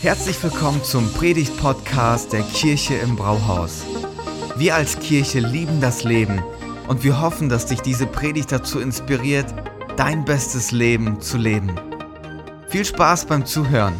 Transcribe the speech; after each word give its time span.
Herzlich 0.00 0.42
willkommen 0.42 0.82
zum 0.84 1.12
Predigt-Podcast 1.12 2.32
der 2.32 2.42
Kirche 2.42 2.94
im 2.94 3.16
Brauhaus. 3.16 3.84
Wir 4.56 4.74
als 4.74 4.98
Kirche 4.98 5.40
lieben 5.40 5.80
das 5.80 6.04
Leben 6.04 6.42
und 6.88 7.04
wir 7.04 7.20
hoffen, 7.20 7.48
dass 7.48 7.66
dich 7.66 7.80
diese 7.80 8.06
Predigt 8.06 8.52
dazu 8.52 8.80
inspiriert, 8.80 9.46
dein 9.96 10.24
bestes 10.24 10.72
Leben 10.72 11.20
zu 11.20 11.38
leben. 11.38 11.70
Viel 12.68 12.84
Spaß 12.84 13.26
beim 13.26 13.46
Zuhören. 13.46 13.94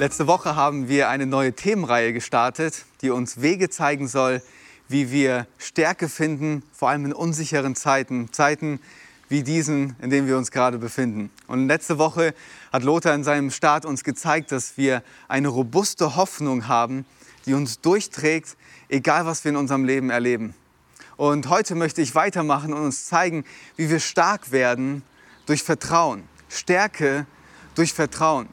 Letzte 0.00 0.26
Woche 0.26 0.56
haben 0.56 0.88
wir 0.88 1.10
eine 1.10 1.26
neue 1.26 1.52
Themenreihe 1.52 2.14
gestartet, 2.14 2.86
die 3.02 3.10
uns 3.10 3.42
Wege 3.42 3.68
zeigen 3.68 4.08
soll, 4.08 4.40
wie 4.90 5.12
wir 5.12 5.46
Stärke 5.56 6.08
finden, 6.08 6.64
vor 6.72 6.88
allem 6.88 7.06
in 7.06 7.12
unsicheren 7.12 7.76
Zeiten, 7.76 8.32
Zeiten 8.32 8.80
wie 9.28 9.44
diesen, 9.44 9.94
in 10.02 10.10
denen 10.10 10.26
wir 10.26 10.36
uns 10.36 10.50
gerade 10.50 10.78
befinden. 10.78 11.30
Und 11.46 11.68
letzte 11.68 11.98
Woche 11.98 12.34
hat 12.72 12.82
Lothar 12.82 13.14
in 13.14 13.22
seinem 13.22 13.52
Start 13.52 13.84
uns 13.84 14.02
gezeigt, 14.02 14.50
dass 14.50 14.76
wir 14.76 15.04
eine 15.28 15.46
robuste 15.46 16.16
Hoffnung 16.16 16.66
haben, 16.66 17.04
die 17.46 17.54
uns 17.54 17.80
durchträgt, 17.80 18.56
egal 18.88 19.26
was 19.26 19.44
wir 19.44 19.50
in 19.50 19.56
unserem 19.56 19.84
Leben 19.84 20.10
erleben. 20.10 20.54
Und 21.16 21.48
heute 21.48 21.76
möchte 21.76 22.02
ich 22.02 22.16
weitermachen 22.16 22.72
und 22.72 22.82
uns 22.82 23.04
zeigen, 23.04 23.44
wie 23.76 23.90
wir 23.90 24.00
stark 24.00 24.50
werden 24.50 25.04
durch 25.46 25.62
Vertrauen. 25.62 26.24
Stärke 26.48 27.26
durch 27.76 27.92
Vertrauen. 27.92 28.48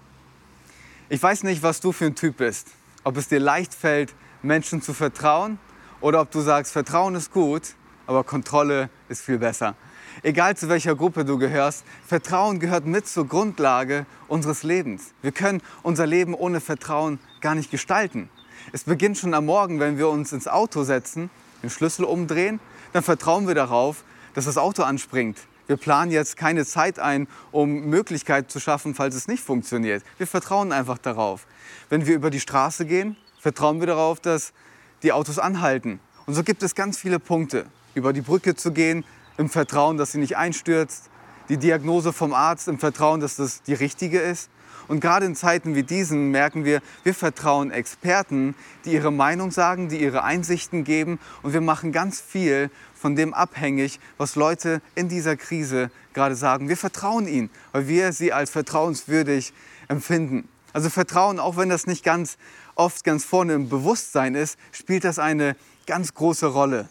Ich 1.10 1.24
weiß 1.24 1.42
nicht, 1.42 1.64
was 1.64 1.82
du 1.82 1.92
für 1.92 2.06
ein 2.06 2.16
Typ 2.16 2.38
bist. 2.38 2.68
Ob 3.04 3.18
es 3.18 3.28
dir 3.28 3.40
leicht 3.40 3.74
fällt, 3.74 4.14
Menschen 4.44 4.84
zu 4.84 4.94
vertrauen 4.94 5.58
oder 6.02 6.22
ob 6.22 6.32
du 6.32 6.42
sagst, 6.42 6.72
Vertrauen 6.74 7.16
ist 7.16 7.32
gut, 7.32 7.76
aber 8.06 8.24
Kontrolle 8.24 8.90
ist 9.10 9.22
viel 9.22 9.38
besser. 9.38 9.76
Egal 10.24 10.58
zu 10.58 10.68
welcher 10.70 10.96
Gruppe 10.96 11.26
du 11.26 11.38
gehörst, 11.38 11.84
Vertrauen 12.06 12.60
gehört 12.60 12.86
mit 12.86 13.08
zur 13.08 13.28
Grundlage 13.28 14.06
unseres 14.28 14.64
Lebens. 14.64 15.14
Wir 15.22 15.32
können 15.32 15.62
unser 15.84 16.08
Leben 16.08 16.34
ohne 16.34 16.60
Vertrauen 16.60 17.20
gar 17.42 17.54
nicht 17.54 17.70
gestalten. 17.70 18.30
Es 18.72 18.86
beginnt 18.86 19.18
schon 19.18 19.34
am 19.34 19.46
Morgen, 19.46 19.80
wenn 19.80 19.98
wir 19.98 20.10
uns 20.10 20.34
ins 20.34 20.48
Auto 20.48 20.84
setzen, 20.84 21.30
den 21.62 21.70
Schlüssel 21.70 22.04
umdrehen, 22.06 22.60
dann 22.94 23.04
vertrauen 23.04 23.48
wir 23.48 23.56
darauf, 23.56 24.04
dass 24.34 24.46
das 24.46 24.58
Auto 24.58 24.84
anspringt. 24.84 25.38
Wir 25.68 25.78
planen 25.78 26.12
jetzt 26.12 26.38
keine 26.38 26.66
Zeit 26.66 26.98
ein, 26.98 27.28
um 27.52 27.90
Möglichkeiten 27.90 28.50
zu 28.50 28.60
schaffen, 28.60 28.96
falls 28.96 29.16
es 29.16 29.28
nicht 29.28 29.44
funktioniert. 29.44 30.04
Wir 30.18 30.26
vertrauen 30.26 30.72
einfach 30.72 30.98
darauf. 30.98 31.46
Wenn 31.90 32.08
wir 32.08 32.16
über 32.16 32.30
die 32.30 32.40
Straße 32.40 32.86
gehen, 32.86 33.18
vertrauen 33.40 33.80
wir 33.80 33.88
darauf, 33.88 34.20
dass 34.20 34.54
die 35.04 35.12
Autos 35.12 35.40
anhalten. 35.40 36.00
Und 36.26 36.34
so 36.34 36.44
gibt 36.44 36.64
es 36.64 36.76
ganz 36.76 36.98
viele 36.98 37.20
Punkte. 37.20 37.66
Über 37.94 38.14
die 38.14 38.22
Brücke 38.22 38.56
zu 38.56 38.72
gehen, 38.72 39.06
im 39.38 39.50
Vertrauen, 39.50 39.98
dass 39.98 40.12
sie 40.12 40.20
nicht 40.20 40.38
einstürzt. 40.38 41.10
Die 41.50 41.58
Diagnose 41.58 42.12
vom 42.12 42.34
Arzt 42.34 42.68
im 42.68 42.80
Vertrauen, 42.80 43.20
dass 43.20 43.38
das 43.38 43.64
die 43.64 43.74
richtige 43.74 44.20
ist. 44.20 44.50
Und 44.88 45.00
gerade 45.02 45.26
in 45.26 45.36
Zeiten 45.36 45.76
wie 45.76 45.84
diesen 45.84 46.32
merken 46.32 46.64
wir, 46.64 46.82
wir 47.04 47.14
vertrauen 47.14 47.72
Experten, 47.72 48.56
die 48.86 48.94
ihre 48.94 49.12
Meinung 49.12 49.52
sagen, 49.52 49.90
die 49.90 49.98
ihre 49.98 50.24
Einsichten 50.24 50.84
geben. 50.84 51.20
Und 51.44 51.54
wir 51.54 51.62
machen 51.62 51.92
ganz 51.92 52.22
viel 52.22 52.70
von 52.96 53.16
dem 53.16 53.34
abhängig, 53.34 54.00
was 54.18 54.36
Leute 54.36 54.82
in 54.96 55.10
dieser 55.10 55.36
Krise 55.36 55.92
gerade 56.14 56.36
sagen. 56.36 56.70
Wir 56.70 56.78
vertrauen 56.78 57.28
ihnen, 57.28 57.50
weil 57.72 57.88
wir 57.88 58.14
sie 58.14 58.34
als 58.34 58.50
vertrauenswürdig 58.50 59.54
empfinden. 59.88 60.48
Also 60.74 60.90
Vertrauen, 60.90 61.40
auch 61.40 61.58
wenn 61.58 61.70
das 61.70 61.88
nicht 61.88 62.04
ganz 62.04 62.38
oft 62.78 63.04
ganz 63.04 63.26
vorne 63.26 63.54
im 63.54 63.70
Bewusstsein 63.70 64.36
ist, 64.36 64.58
spielt 64.72 65.04
das 65.04 65.20
eine 65.20 65.56
ganz 65.86 66.14
große 66.14 66.48
Rolle. 66.48 66.88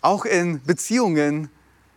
Auch 0.00 0.24
in 0.24 0.62
Beziehungen 0.64 1.50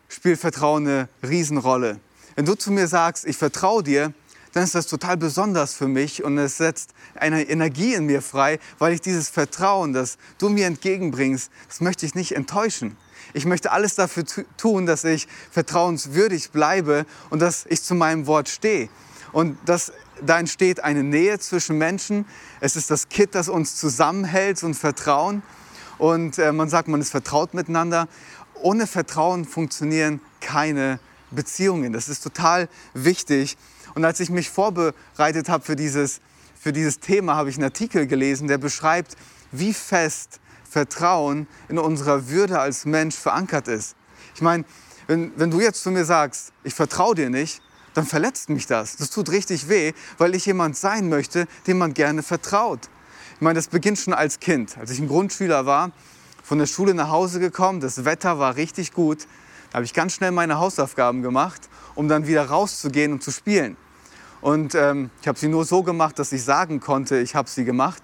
spielt 0.10 0.40
Vertrauen 0.40 0.88
eine 0.88 1.10
Riesenrolle. 1.24 2.00
Wenn 2.36 2.46
du 2.46 2.56
zu 2.56 2.72
mir 2.72 2.88
sagst, 2.88 3.26
ich 3.26 3.38
vertraue 3.38 3.84
dir, 3.84 4.14
dann 4.54 4.64
ist 4.64 4.76
das 4.76 4.88
total 4.88 5.18
besonders 5.18 5.74
für 5.74 5.88
mich 5.88 6.24
und 6.24 6.38
es 6.38 6.58
setzt 6.58 6.94
eine 7.16 7.44
Energie 7.44 7.94
in 7.94 8.06
mir 8.06 8.22
frei, 8.22 8.60
weil 8.80 8.94
ich 8.94 9.02
dieses 9.02 9.30
Vertrauen, 9.30 9.94
das 9.94 10.18
du 10.40 10.50
mir 10.50 10.68
entgegenbringst, 10.68 11.50
das 11.68 11.80
möchte 11.82 12.06
ich 12.06 12.16
nicht 12.16 12.36
enttäuschen. 12.36 12.98
Ich 13.34 13.46
möchte 13.46 13.72
alles 13.72 13.96
dafür 13.96 14.26
tun, 14.58 14.86
dass 14.86 15.06
ich 15.06 15.28
vertrauenswürdig 15.52 16.52
bleibe 16.52 17.06
und 17.30 17.42
dass 17.42 17.66
ich 17.70 17.82
zu 17.82 17.96
meinem 17.96 18.28
Wort 18.28 18.50
stehe. 18.50 18.90
Und 19.32 19.58
das 19.66 19.94
da 20.26 20.40
entsteht 20.40 20.84
eine 20.84 21.04
Nähe 21.04 21.40
zwischen 21.40 21.78
Menschen. 21.78 22.26
Es 22.60 22.76
ist 22.76 22.92
das 22.92 23.10
Kit, 23.10 23.36
das 23.36 23.50
uns 23.50 23.76
zusammenhält, 23.76 24.62
ein 24.64 24.74
Vertrauen. 24.74 25.44
Und 25.98 26.38
äh, 26.38 26.52
man 26.52 26.70
sagt, 26.70 26.88
man 26.88 27.02
ist 27.02 27.12
vertraut 27.12 27.54
miteinander. 27.54 28.08
Ohne 28.62 28.88
Vertrauen 28.88 29.46
funktionieren 29.46 30.22
keine 30.40 31.00
Beziehungen. 31.32 31.94
Das 31.94 32.10
ist 32.10 32.22
total 32.22 32.70
wichtig. 32.94 33.58
Und 33.96 34.06
als 34.06 34.20
ich 34.20 34.30
mich 34.30 34.50
vorbereitet 34.50 35.50
habe 35.50 35.64
für 35.64 35.76
dieses, 35.76 36.22
für 36.60 36.74
dieses 36.74 37.00
Thema, 37.00 37.36
habe 37.36 37.50
ich 37.50 37.56
einen 37.56 37.66
Artikel 37.66 38.08
gelesen, 38.08 38.48
der 38.48 38.58
beschreibt, 38.58 39.16
wie 39.52 39.74
fest 39.74 40.40
Vertrauen 40.70 41.48
in 41.68 41.78
unserer 41.78 42.30
Würde 42.30 42.60
als 42.60 42.86
Mensch 42.86 43.16
verankert 43.16 43.68
ist. 43.68 43.96
Ich 44.36 44.42
meine, 44.42 44.64
wenn, 45.08 45.34
wenn 45.36 45.52
du 45.52 45.60
jetzt 45.60 45.84
zu 45.84 45.92
mir 45.92 46.06
sagst, 46.06 46.54
ich 46.64 46.74
vertraue 46.74 47.16
dir 47.16 47.30
nicht, 47.30 47.62
dann 47.94 48.06
verletzt 48.06 48.50
mich 48.50 48.68
das. 48.68 48.98
Das 48.98 49.10
tut 49.10 49.30
richtig 49.30 49.70
weh, 49.70 49.94
weil 50.18 50.36
ich 50.36 50.46
jemand 50.46 50.78
sein 50.78 51.10
möchte, 51.10 51.48
dem 51.68 51.78
man 51.78 51.94
gerne 51.94 52.24
vertraut. 52.24 52.90
Ich 53.36 53.42
meine, 53.42 53.56
das 53.56 53.68
beginnt 53.68 54.00
schon 54.00 54.14
als 54.14 54.40
Kind. 54.40 54.78
Als 54.78 54.92
ich 54.92 55.00
ein 55.00 55.08
Grundschüler 55.08 55.66
war, 55.66 55.92
von 56.44 56.60
der 56.60 56.68
Schule 56.68 56.94
nach 56.94 57.10
Hause 57.10 57.40
gekommen, 57.40 57.80
das 57.80 58.06
Wetter 58.06 58.40
war 58.40 58.56
richtig 58.56 58.94
gut, 58.94 59.28
da 59.72 59.76
habe 59.76 59.86
ich 59.86 59.94
ganz 59.94 60.14
schnell 60.14 60.32
meine 60.32 60.60
Hausaufgaben 60.60 61.22
gemacht, 61.22 61.70
um 61.96 62.08
dann 62.08 62.28
wieder 62.28 62.46
rauszugehen 62.46 63.14
und 63.14 63.24
zu 63.24 63.32
spielen. 63.32 63.78
Und 64.42 64.76
ähm, 64.76 65.12
ich 65.22 65.28
habe 65.28 65.40
sie 65.40 65.48
nur 65.48 65.66
so 65.66 65.84
gemacht, 65.84 66.20
dass 66.20 66.32
ich 66.32 66.44
sagen 66.44 66.80
konnte, 66.80 67.20
ich 67.20 67.36
habe 67.36 67.50
sie 67.50 67.64
gemacht. 67.64 68.02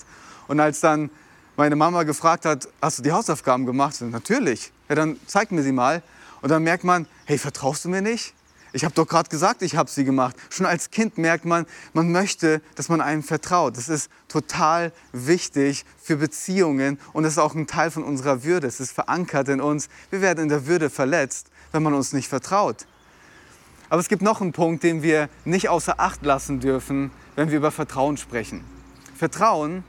Und 0.47 0.59
als 0.59 0.79
dann 0.79 1.09
meine 1.57 1.75
Mama 1.75 2.03
gefragt 2.03 2.45
hat, 2.45 2.69
hast 2.81 2.99
du 2.99 3.03
die 3.03 3.11
Hausaufgaben 3.11 3.65
gemacht? 3.65 3.95
So, 3.95 4.05
natürlich. 4.05 4.71
Ja, 4.87 4.95
dann 4.95 5.19
zeig 5.25 5.51
mir 5.51 5.63
sie 5.63 5.71
mal. 5.71 6.03
Und 6.41 6.49
dann 6.49 6.63
merkt 6.63 6.83
man, 6.83 7.07
hey, 7.25 7.37
vertraust 7.37 7.83
du 7.83 7.89
mir 7.89 8.01
nicht? 8.01 8.33
Ich 8.77 8.85
habe 8.85 8.93
doch 8.93 9.07
gerade 9.07 9.27
gesagt, 9.27 9.63
ich 9.63 9.75
habe 9.75 9.89
sie 9.89 10.03
gemacht. 10.03 10.35
Schon 10.51 10.67
als 10.67 10.91
Kind 10.91 11.17
merkt 11.17 11.45
man, 11.45 11.65
man 11.93 12.11
möchte, 12.11 12.61
dass 12.75 12.89
man 12.89 13.01
einem 13.01 13.23
vertraut. 13.23 13.75
Das 13.75 13.89
ist 13.89 14.11
total 14.27 14.93
wichtig 15.11 15.83
für 15.99 16.17
Beziehungen 16.17 16.99
und 17.11 17.25
es 17.25 17.33
ist 17.33 17.37
auch 17.39 17.55
ein 17.55 17.65
Teil 17.65 17.89
von 17.89 18.03
unserer 18.03 18.43
Würde. 18.43 18.67
Es 18.67 18.79
ist 18.79 18.91
verankert 18.91 19.49
in 19.49 19.61
uns. 19.61 19.89
Wir 20.11 20.21
werden 20.21 20.43
in 20.43 20.49
der 20.49 20.67
Würde 20.67 20.91
verletzt, 20.91 21.47
wenn 21.71 21.81
man 21.81 21.95
uns 21.95 22.13
nicht 22.13 22.27
vertraut. 22.27 22.85
Aber 23.89 23.99
es 23.99 24.09
gibt 24.09 24.21
noch 24.21 24.41
einen 24.41 24.51
Punkt, 24.51 24.83
den 24.83 25.01
wir 25.01 25.27
nicht 25.43 25.69
außer 25.69 25.99
Acht 25.99 26.23
lassen 26.23 26.59
dürfen, 26.59 27.09
wenn 27.35 27.49
wir 27.49 27.57
über 27.57 27.71
Vertrauen 27.71 28.17
sprechen. 28.17 28.63
Vertrauen 29.17 29.85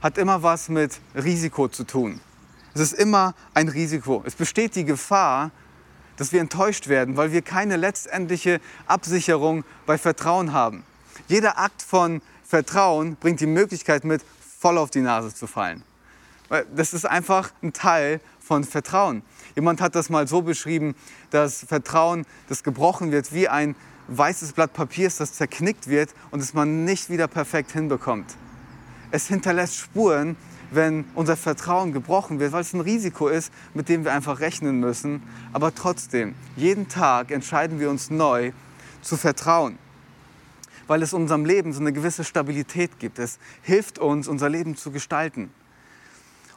hat 0.00 0.16
immer 0.16 0.44
was 0.44 0.68
mit 0.68 1.00
Risiko 1.16 1.66
zu 1.66 1.82
tun. 1.82 2.20
Es 2.72 2.80
ist 2.80 2.92
immer 2.92 3.34
ein 3.52 3.66
Risiko. 3.66 4.22
Es 4.24 4.36
besteht 4.36 4.76
die 4.76 4.84
Gefahr, 4.84 5.50
dass 6.16 6.32
wir 6.32 6.40
enttäuscht 6.40 6.88
werden, 6.88 7.16
weil 7.16 7.32
wir 7.32 7.42
keine 7.42 7.76
letztendliche 7.76 8.60
Absicherung 8.86 9.64
bei 9.86 9.98
Vertrauen 9.98 10.52
haben. 10.52 10.84
Jeder 11.28 11.58
Akt 11.58 11.82
von 11.82 12.22
Vertrauen 12.44 13.16
bringt 13.16 13.40
die 13.40 13.46
Möglichkeit 13.46 14.04
mit, 14.04 14.24
voll 14.58 14.78
auf 14.78 14.90
die 14.90 15.00
Nase 15.00 15.34
zu 15.34 15.46
fallen. 15.46 15.82
Das 16.74 16.94
ist 16.94 17.04
einfach 17.04 17.50
ein 17.62 17.72
Teil 17.72 18.20
von 18.40 18.64
Vertrauen. 18.64 19.22
Jemand 19.56 19.80
hat 19.80 19.94
das 19.94 20.10
mal 20.10 20.28
so 20.28 20.42
beschrieben, 20.42 20.94
dass 21.30 21.64
Vertrauen, 21.64 22.24
das 22.48 22.62
gebrochen 22.62 23.10
wird, 23.10 23.32
wie 23.32 23.48
ein 23.48 23.74
weißes 24.08 24.52
Blatt 24.52 24.72
Papiers, 24.72 25.16
das 25.16 25.32
zerknickt 25.32 25.88
wird 25.88 26.14
und 26.30 26.40
das 26.40 26.54
man 26.54 26.84
nicht 26.84 27.10
wieder 27.10 27.26
perfekt 27.26 27.72
hinbekommt. 27.72 28.36
Es 29.10 29.26
hinterlässt 29.26 29.76
Spuren, 29.76 30.36
wenn 30.70 31.04
unser 31.14 31.36
Vertrauen 31.36 31.92
gebrochen 31.92 32.40
wird, 32.40 32.52
weil 32.52 32.62
es 32.62 32.72
ein 32.72 32.80
Risiko 32.80 33.28
ist, 33.28 33.52
mit 33.74 33.88
dem 33.88 34.04
wir 34.04 34.12
einfach 34.12 34.40
rechnen 34.40 34.80
müssen. 34.80 35.22
Aber 35.52 35.74
trotzdem, 35.74 36.34
jeden 36.56 36.88
Tag 36.88 37.30
entscheiden 37.30 37.80
wir 37.80 37.90
uns 37.90 38.10
neu 38.10 38.52
zu 39.02 39.16
vertrauen, 39.16 39.78
weil 40.86 41.02
es 41.02 41.12
unserem 41.12 41.44
Leben 41.44 41.72
so 41.72 41.80
eine 41.80 41.92
gewisse 41.92 42.24
Stabilität 42.24 42.98
gibt. 42.98 43.18
Es 43.18 43.38
hilft 43.62 43.98
uns, 43.98 44.28
unser 44.28 44.48
Leben 44.48 44.76
zu 44.76 44.90
gestalten. 44.90 45.50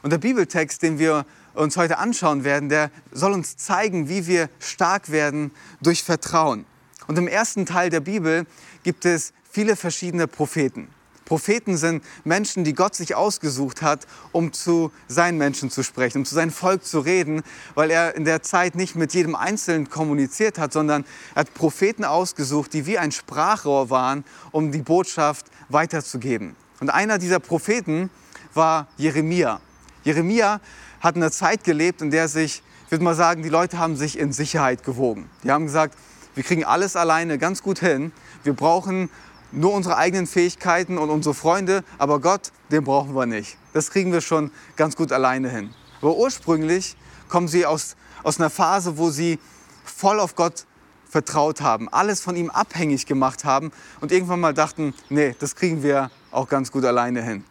Und 0.02 0.10
der 0.10 0.18
Bibeltext, 0.18 0.82
den 0.82 0.98
wir 0.98 1.26
uns 1.54 1.76
heute 1.76 1.98
anschauen 1.98 2.44
werden, 2.44 2.68
der 2.68 2.90
soll 3.12 3.32
uns 3.32 3.56
zeigen, 3.56 4.08
wie 4.08 4.26
wir 4.26 4.48
stark 4.58 5.10
werden 5.10 5.50
durch 5.82 6.02
Vertrauen. 6.02 6.64
Und 7.06 7.18
im 7.18 7.28
ersten 7.28 7.66
Teil 7.66 7.90
der 7.90 8.00
Bibel 8.00 8.46
gibt 8.82 9.04
es 9.04 9.32
viele 9.50 9.76
verschiedene 9.76 10.26
Propheten. 10.26 10.88
Propheten 11.30 11.76
sind 11.76 12.02
Menschen, 12.24 12.64
die 12.64 12.72
Gott 12.72 12.96
sich 12.96 13.14
ausgesucht 13.14 13.82
hat, 13.82 14.08
um 14.32 14.52
zu 14.52 14.90
seinen 15.06 15.38
Menschen 15.38 15.70
zu 15.70 15.84
sprechen, 15.84 16.18
um 16.18 16.24
zu 16.24 16.34
seinem 16.34 16.50
Volk 16.50 16.84
zu 16.84 16.98
reden, 16.98 17.44
weil 17.76 17.92
er 17.92 18.16
in 18.16 18.24
der 18.24 18.42
Zeit 18.42 18.74
nicht 18.74 18.96
mit 18.96 19.14
jedem 19.14 19.36
Einzelnen 19.36 19.88
kommuniziert 19.88 20.58
hat, 20.58 20.72
sondern 20.72 21.04
er 21.36 21.42
hat 21.42 21.54
Propheten 21.54 22.04
ausgesucht, 22.04 22.72
die 22.72 22.84
wie 22.84 22.98
ein 22.98 23.12
Sprachrohr 23.12 23.90
waren, 23.90 24.24
um 24.50 24.72
die 24.72 24.82
Botschaft 24.82 25.46
weiterzugeben. 25.68 26.56
Und 26.80 26.90
einer 26.90 27.18
dieser 27.18 27.38
Propheten 27.38 28.10
war 28.52 28.88
Jeremia. 28.96 29.60
Jeremia 30.02 30.60
hat 30.98 31.14
in 31.14 31.22
einer 31.22 31.30
Zeit 31.30 31.62
gelebt, 31.62 32.02
in 32.02 32.10
der 32.10 32.26
sich, 32.26 32.60
ich 32.86 32.90
würde 32.90 33.04
mal 33.04 33.14
sagen, 33.14 33.44
die 33.44 33.50
Leute 33.50 33.78
haben 33.78 33.94
sich 33.94 34.18
in 34.18 34.32
Sicherheit 34.32 34.82
gewogen. 34.82 35.30
Die 35.44 35.52
haben 35.52 35.66
gesagt, 35.66 35.96
wir 36.34 36.42
kriegen 36.42 36.64
alles 36.64 36.96
alleine 36.96 37.38
ganz 37.38 37.62
gut 37.62 37.78
hin. 37.78 38.10
Wir 38.42 38.52
brauchen 38.52 39.10
nur 39.52 39.72
unsere 39.72 39.96
eigenen 39.96 40.26
Fähigkeiten 40.26 40.98
und 40.98 41.10
unsere 41.10 41.34
Freunde, 41.34 41.84
aber 41.98 42.20
Gott, 42.20 42.52
den 42.70 42.84
brauchen 42.84 43.14
wir 43.14 43.26
nicht. 43.26 43.56
Das 43.72 43.90
kriegen 43.90 44.12
wir 44.12 44.20
schon 44.20 44.50
ganz 44.76 44.96
gut 44.96 45.12
alleine 45.12 45.50
hin. 45.50 45.70
Aber 46.00 46.16
ursprünglich 46.16 46.96
kommen 47.28 47.48
sie 47.48 47.66
aus, 47.66 47.96
aus 48.22 48.38
einer 48.38 48.50
Phase, 48.50 48.98
wo 48.98 49.10
sie 49.10 49.38
voll 49.84 50.20
auf 50.20 50.34
Gott 50.34 50.66
vertraut 51.08 51.60
haben, 51.60 51.88
alles 51.88 52.20
von 52.20 52.36
ihm 52.36 52.50
abhängig 52.50 53.06
gemacht 53.06 53.44
haben 53.44 53.72
und 54.00 54.12
irgendwann 54.12 54.40
mal 54.40 54.54
dachten, 54.54 54.94
nee, 55.08 55.34
das 55.38 55.56
kriegen 55.56 55.82
wir 55.82 56.10
auch 56.30 56.48
ganz 56.48 56.70
gut 56.70 56.84
alleine 56.84 57.22
hin. 57.22 57.44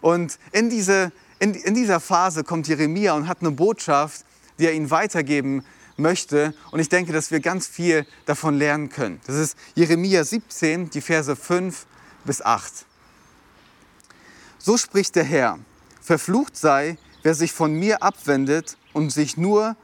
Und 0.00 0.38
in, 0.52 0.70
diese, 0.70 1.12
in, 1.40 1.54
in 1.54 1.74
dieser 1.74 2.00
Phase 2.00 2.44
kommt 2.44 2.68
Jeremia 2.68 3.14
und 3.14 3.28
hat 3.28 3.38
eine 3.40 3.50
Botschaft, 3.50 4.24
die 4.58 4.66
er 4.66 4.72
ihnen 4.72 4.90
weitergeben 4.90 5.64
möchte. 6.00 6.54
Und 6.70 6.80
ich 6.80 6.88
denke, 6.88 7.12
dass 7.12 7.30
wir 7.30 7.40
ganz 7.40 7.66
viel 7.66 8.06
davon 8.26 8.56
lernen 8.56 8.88
können. 8.88 9.20
Das 9.26 9.36
ist 9.36 9.56
Jeremia 9.74 10.24
17, 10.24 10.90
die 10.90 11.00
Verse 11.00 11.34
5 11.34 11.86
bis 12.24 12.42
8. 12.42 12.86
So 14.58 14.76
spricht 14.76 15.16
der 15.16 15.24
Herr, 15.24 15.58
verflucht 16.00 16.56
sei, 16.56 16.98
wer 17.22 17.34
sich 17.34 17.52
von 17.52 17.72
mir 17.72 18.02
abwendet 18.02 18.76
und 18.92 19.10
sich 19.10 19.36
nur 19.36 19.76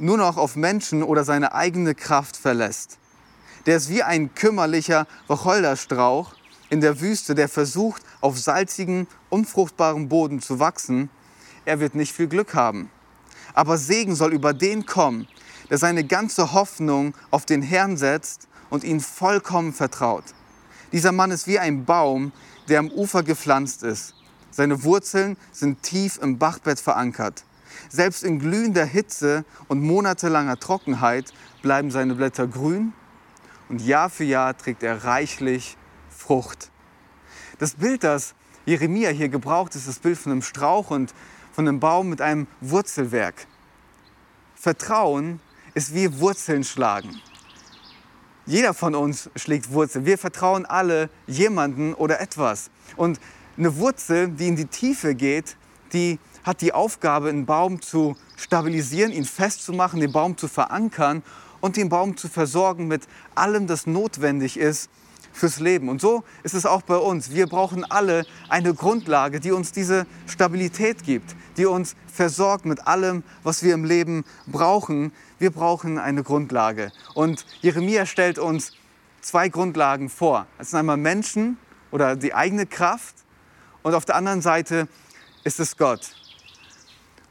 nur 0.00 0.16
noch 0.16 0.36
auf 0.36 0.56
Menschen 0.56 1.02
oder 1.02 1.24
seine 1.24 1.54
eigene 1.54 1.94
Kraft 1.94 2.36
verlässt. 2.36 2.98
Der 3.66 3.76
ist 3.76 3.90
wie 3.90 4.02
ein 4.02 4.34
kümmerlicher 4.34 5.06
Wacholderstrauch 5.28 6.34
in 6.70 6.80
der 6.80 7.00
Wüste, 7.00 7.34
der 7.34 7.48
versucht, 7.48 8.02
auf 8.20 8.38
salzigem, 8.38 9.06
unfruchtbarem 9.28 10.08
Boden 10.08 10.40
zu 10.40 10.58
wachsen. 10.58 11.10
Er 11.64 11.80
wird 11.80 11.94
nicht 11.94 12.14
viel 12.14 12.28
Glück 12.28 12.54
haben. 12.54 12.90
Aber 13.52 13.76
Segen 13.76 14.14
soll 14.14 14.32
über 14.32 14.54
den 14.54 14.86
kommen, 14.86 15.28
der 15.70 15.78
seine 15.78 16.04
ganze 16.04 16.52
Hoffnung 16.52 17.14
auf 17.30 17.46
den 17.46 17.62
Herrn 17.62 17.96
setzt 17.96 18.48
und 18.68 18.84
ihn 18.84 19.00
vollkommen 19.00 19.72
vertraut. 19.72 20.24
Dieser 20.92 21.12
Mann 21.12 21.30
ist 21.30 21.46
wie 21.46 21.58
ein 21.58 21.84
Baum, 21.84 22.32
der 22.68 22.80
am 22.80 22.90
Ufer 22.90 23.22
gepflanzt 23.22 23.82
ist. 23.82 24.14
Seine 24.50 24.82
Wurzeln 24.82 25.36
sind 25.52 25.82
tief 25.82 26.18
im 26.20 26.38
Bachbett 26.38 26.80
verankert. 26.80 27.44
Selbst 27.88 28.24
in 28.24 28.40
glühender 28.40 28.84
Hitze 28.84 29.44
und 29.68 29.80
monatelanger 29.80 30.58
Trockenheit 30.58 31.32
bleiben 31.62 31.90
seine 31.90 32.16
Blätter 32.16 32.48
grün 32.48 32.92
und 33.68 33.80
Jahr 33.80 34.10
für 34.10 34.24
Jahr 34.24 34.56
trägt 34.56 34.82
er 34.82 35.04
reichlich 35.04 35.76
Frucht. 36.08 36.70
Das 37.58 37.74
Bild, 37.74 38.02
das 38.02 38.34
Jeremia 38.66 39.10
hier 39.10 39.28
gebraucht, 39.28 39.76
ist 39.76 39.86
das 39.86 40.00
Bild 40.00 40.18
von 40.18 40.32
einem 40.32 40.42
Strauch 40.42 40.90
und 40.90 41.14
von 41.52 41.66
einem 41.66 41.80
Baum 41.80 42.08
mit 42.08 42.20
einem 42.20 42.46
Wurzelwerk. 42.60 43.46
Vertrauen 44.54 45.40
ist 45.74 45.94
wie 45.94 46.18
Wurzeln 46.20 46.64
schlagen. 46.64 47.20
Jeder 48.46 48.74
von 48.74 48.94
uns 48.94 49.30
schlägt 49.36 49.72
Wurzeln. 49.72 50.06
Wir 50.06 50.18
vertrauen 50.18 50.66
alle 50.66 51.10
jemanden 51.26 51.94
oder 51.94 52.20
etwas. 52.20 52.70
Und 52.96 53.20
eine 53.56 53.76
Wurzel, 53.76 54.28
die 54.28 54.48
in 54.48 54.56
die 54.56 54.66
Tiefe 54.66 55.14
geht, 55.14 55.56
die 55.92 56.18
hat 56.42 56.60
die 56.60 56.72
Aufgabe, 56.72 57.28
einen 57.28 57.46
Baum 57.46 57.82
zu 57.82 58.16
stabilisieren, 58.36 59.12
ihn 59.12 59.24
festzumachen, 59.24 60.00
den 60.00 60.12
Baum 60.12 60.36
zu 60.36 60.48
verankern 60.48 61.22
und 61.60 61.76
den 61.76 61.88
Baum 61.88 62.16
zu 62.16 62.28
versorgen 62.28 62.88
mit 62.88 63.02
allem, 63.34 63.66
das 63.66 63.86
notwendig 63.86 64.56
ist 64.56 64.88
fürs 65.32 65.60
Leben. 65.60 65.88
Und 65.88 66.00
so 66.00 66.24
ist 66.42 66.54
es 66.54 66.66
auch 66.66 66.82
bei 66.82 66.96
uns. 66.96 67.32
Wir 67.32 67.46
brauchen 67.46 67.84
alle 67.90 68.24
eine 68.48 68.74
Grundlage, 68.74 69.40
die 69.40 69.52
uns 69.52 69.72
diese 69.72 70.06
Stabilität 70.26 71.04
gibt, 71.04 71.34
die 71.56 71.66
uns 71.66 71.96
versorgt 72.12 72.64
mit 72.64 72.86
allem, 72.86 73.22
was 73.42 73.62
wir 73.62 73.74
im 73.74 73.84
Leben 73.84 74.24
brauchen. 74.46 75.12
Wir 75.38 75.50
brauchen 75.50 75.98
eine 75.98 76.22
Grundlage. 76.22 76.92
Und 77.14 77.46
Jeremia 77.60 78.06
stellt 78.06 78.38
uns 78.38 78.72
zwei 79.20 79.48
Grundlagen 79.48 80.08
vor. 80.08 80.46
Das 80.58 80.70
sind 80.70 80.78
einmal 80.78 80.96
Menschen 80.96 81.58
oder 81.90 82.16
die 82.16 82.34
eigene 82.34 82.66
Kraft 82.66 83.14
und 83.82 83.94
auf 83.94 84.04
der 84.04 84.16
anderen 84.16 84.42
Seite 84.42 84.88
ist 85.44 85.60
es 85.60 85.76
Gott. 85.76 86.14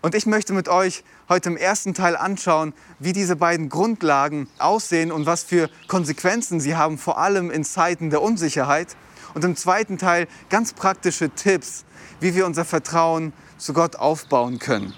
Und 0.01 0.15
ich 0.15 0.25
möchte 0.25 0.53
mit 0.53 0.69
euch 0.69 1.03
heute 1.29 1.49
im 1.49 1.57
ersten 1.57 1.93
Teil 1.93 2.17
anschauen, 2.17 2.73
wie 2.97 3.13
diese 3.13 3.35
beiden 3.35 3.69
Grundlagen 3.69 4.49
aussehen 4.57 5.11
und 5.11 5.25
was 5.25 5.43
für 5.43 5.69
Konsequenzen 5.87 6.59
sie 6.59 6.75
haben, 6.75 6.97
vor 6.97 7.19
allem 7.19 7.51
in 7.51 7.63
Zeiten 7.63 8.09
der 8.09 8.21
Unsicherheit. 8.21 8.95
Und 9.35 9.45
im 9.45 9.55
zweiten 9.55 9.99
Teil 9.99 10.27
ganz 10.49 10.73
praktische 10.73 11.29
Tipps, 11.29 11.85
wie 12.19 12.33
wir 12.33 12.47
unser 12.47 12.65
Vertrauen 12.65 13.31
zu 13.57 13.73
Gott 13.73 13.95
aufbauen 13.95 14.57
können. 14.57 14.93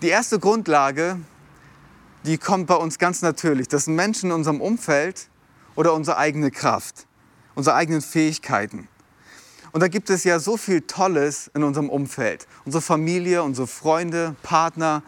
Die 0.00 0.08
erste 0.08 0.38
Grundlage, 0.38 1.18
die 2.24 2.38
kommt 2.38 2.66
bei 2.66 2.74
uns 2.74 2.98
ganz 2.98 3.20
natürlich. 3.20 3.68
Das 3.68 3.84
sind 3.84 3.94
Menschen 3.94 4.30
in 4.30 4.36
unserem 4.36 4.60
Umfeld 4.60 5.28
oder 5.74 5.92
unsere 5.92 6.16
eigene 6.16 6.50
Kraft, 6.50 7.06
unsere 7.54 7.76
eigenen 7.76 8.00
Fähigkeiten. 8.00 8.88
Und 9.72 9.80
da 9.80 9.88
gibt 9.88 10.10
es 10.10 10.24
ja 10.24 10.38
so 10.38 10.56
viel 10.56 10.82
Tolles 10.82 11.50
in 11.54 11.62
unserem 11.62 11.88
Umfeld. 11.88 12.46
Unsere 12.64 12.82
Familie, 12.82 13.42
unsere 13.42 13.66
Freunde, 13.66 14.36
Partner, 14.42 15.02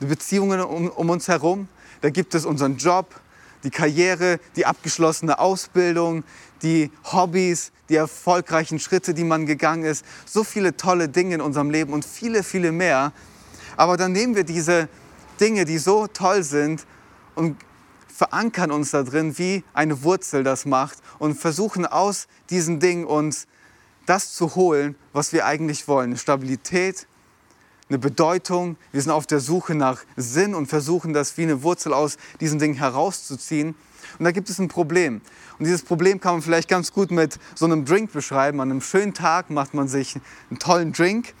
die 0.00 0.06
Beziehungen 0.06 0.60
um, 0.60 0.88
um 0.90 1.10
uns 1.10 1.28
herum. 1.28 1.68
Da 2.02 2.10
gibt 2.10 2.34
es 2.34 2.44
unseren 2.44 2.76
Job, 2.76 3.14
die 3.64 3.70
Karriere, 3.70 4.38
die 4.56 4.66
abgeschlossene 4.66 5.38
Ausbildung, 5.38 6.24
die 6.62 6.90
Hobbys, 7.04 7.72
die 7.88 7.96
erfolgreichen 7.96 8.78
Schritte, 8.78 9.14
die 9.14 9.24
man 9.24 9.46
gegangen 9.46 9.84
ist. 9.84 10.04
So 10.26 10.44
viele 10.44 10.76
tolle 10.76 11.08
Dinge 11.08 11.36
in 11.36 11.40
unserem 11.40 11.70
Leben 11.70 11.92
und 11.92 12.04
viele, 12.04 12.42
viele 12.42 12.70
mehr. 12.70 13.12
Aber 13.76 13.96
dann 13.96 14.12
nehmen 14.12 14.36
wir 14.36 14.44
diese 14.44 14.88
Dinge, 15.40 15.64
die 15.64 15.78
so 15.78 16.06
toll 16.06 16.42
sind 16.42 16.86
und 17.34 17.56
verankern 18.08 18.70
uns 18.70 18.90
da 18.90 19.04
drin, 19.04 19.38
wie 19.38 19.64
eine 19.72 20.02
Wurzel 20.02 20.44
das 20.44 20.66
macht 20.66 20.98
und 21.18 21.34
versuchen 21.34 21.86
aus 21.86 22.28
diesen 22.50 22.78
Dingen 22.78 23.04
uns 23.04 23.46
das 24.06 24.34
zu 24.34 24.54
holen, 24.54 24.94
was 25.12 25.32
wir 25.32 25.46
eigentlich 25.46 25.88
wollen. 25.88 26.10
Eine 26.10 26.18
Stabilität, 26.18 27.06
eine 27.88 27.98
Bedeutung. 27.98 28.76
Wir 28.90 29.02
sind 29.02 29.10
auf 29.10 29.26
der 29.26 29.40
Suche 29.40 29.74
nach 29.74 30.02
Sinn 30.16 30.54
und 30.54 30.66
versuchen 30.66 31.12
das 31.12 31.36
wie 31.36 31.42
eine 31.42 31.62
Wurzel 31.62 31.92
aus 31.92 32.16
diesen 32.40 32.58
Dingen 32.58 32.74
herauszuziehen. 32.74 33.74
Und 34.18 34.24
da 34.24 34.30
gibt 34.32 34.50
es 34.50 34.58
ein 34.58 34.68
Problem. 34.68 35.20
Und 35.58 35.66
dieses 35.66 35.82
Problem 35.82 36.20
kann 36.20 36.34
man 36.34 36.42
vielleicht 36.42 36.68
ganz 36.68 36.92
gut 36.92 37.10
mit 37.10 37.38
so 37.54 37.64
einem 37.64 37.84
Drink 37.84 38.12
beschreiben. 38.12 38.60
An 38.60 38.70
einem 38.70 38.80
schönen 38.80 39.14
Tag 39.14 39.50
macht 39.50 39.74
man 39.74 39.88
sich 39.88 40.16
einen 40.50 40.58
tollen 40.58 40.92
Drink 40.92 41.34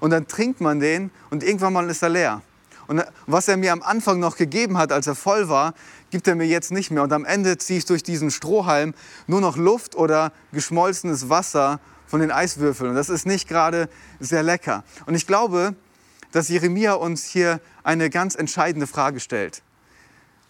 und 0.00 0.10
dann 0.10 0.26
trinkt 0.26 0.60
man 0.60 0.80
den 0.80 1.10
und 1.30 1.42
irgendwann 1.42 1.72
mal 1.72 1.88
ist 1.88 2.02
er 2.02 2.10
leer. 2.10 2.42
Und 2.86 3.02
was 3.26 3.48
er 3.48 3.56
mir 3.56 3.72
am 3.72 3.82
Anfang 3.82 4.20
noch 4.20 4.36
gegeben 4.36 4.76
hat, 4.76 4.92
als 4.92 5.06
er 5.06 5.14
voll 5.14 5.48
war, 5.48 5.74
gibt 6.10 6.28
er 6.28 6.34
mir 6.34 6.46
jetzt 6.46 6.70
nicht 6.70 6.90
mehr. 6.90 7.02
Und 7.02 7.12
am 7.12 7.24
Ende 7.24 7.56
ziehe 7.56 7.78
ich 7.78 7.86
durch 7.86 8.02
diesen 8.02 8.30
Strohhalm 8.30 8.94
nur 9.26 9.40
noch 9.40 9.56
Luft 9.56 9.96
oder 9.96 10.32
geschmolzenes 10.52 11.30
Wasser 11.30 11.80
von 12.14 12.20
den 12.20 12.30
Eiswürfeln. 12.30 12.90
Und 12.90 12.94
das 12.94 13.08
ist 13.08 13.26
nicht 13.26 13.48
gerade 13.48 13.88
sehr 14.20 14.44
lecker. 14.44 14.84
Und 15.06 15.16
ich 15.16 15.26
glaube, 15.26 15.74
dass 16.30 16.48
Jeremia 16.48 16.92
uns 16.92 17.24
hier 17.24 17.60
eine 17.82 18.08
ganz 18.08 18.36
entscheidende 18.36 18.86
Frage 18.86 19.18
stellt. 19.18 19.64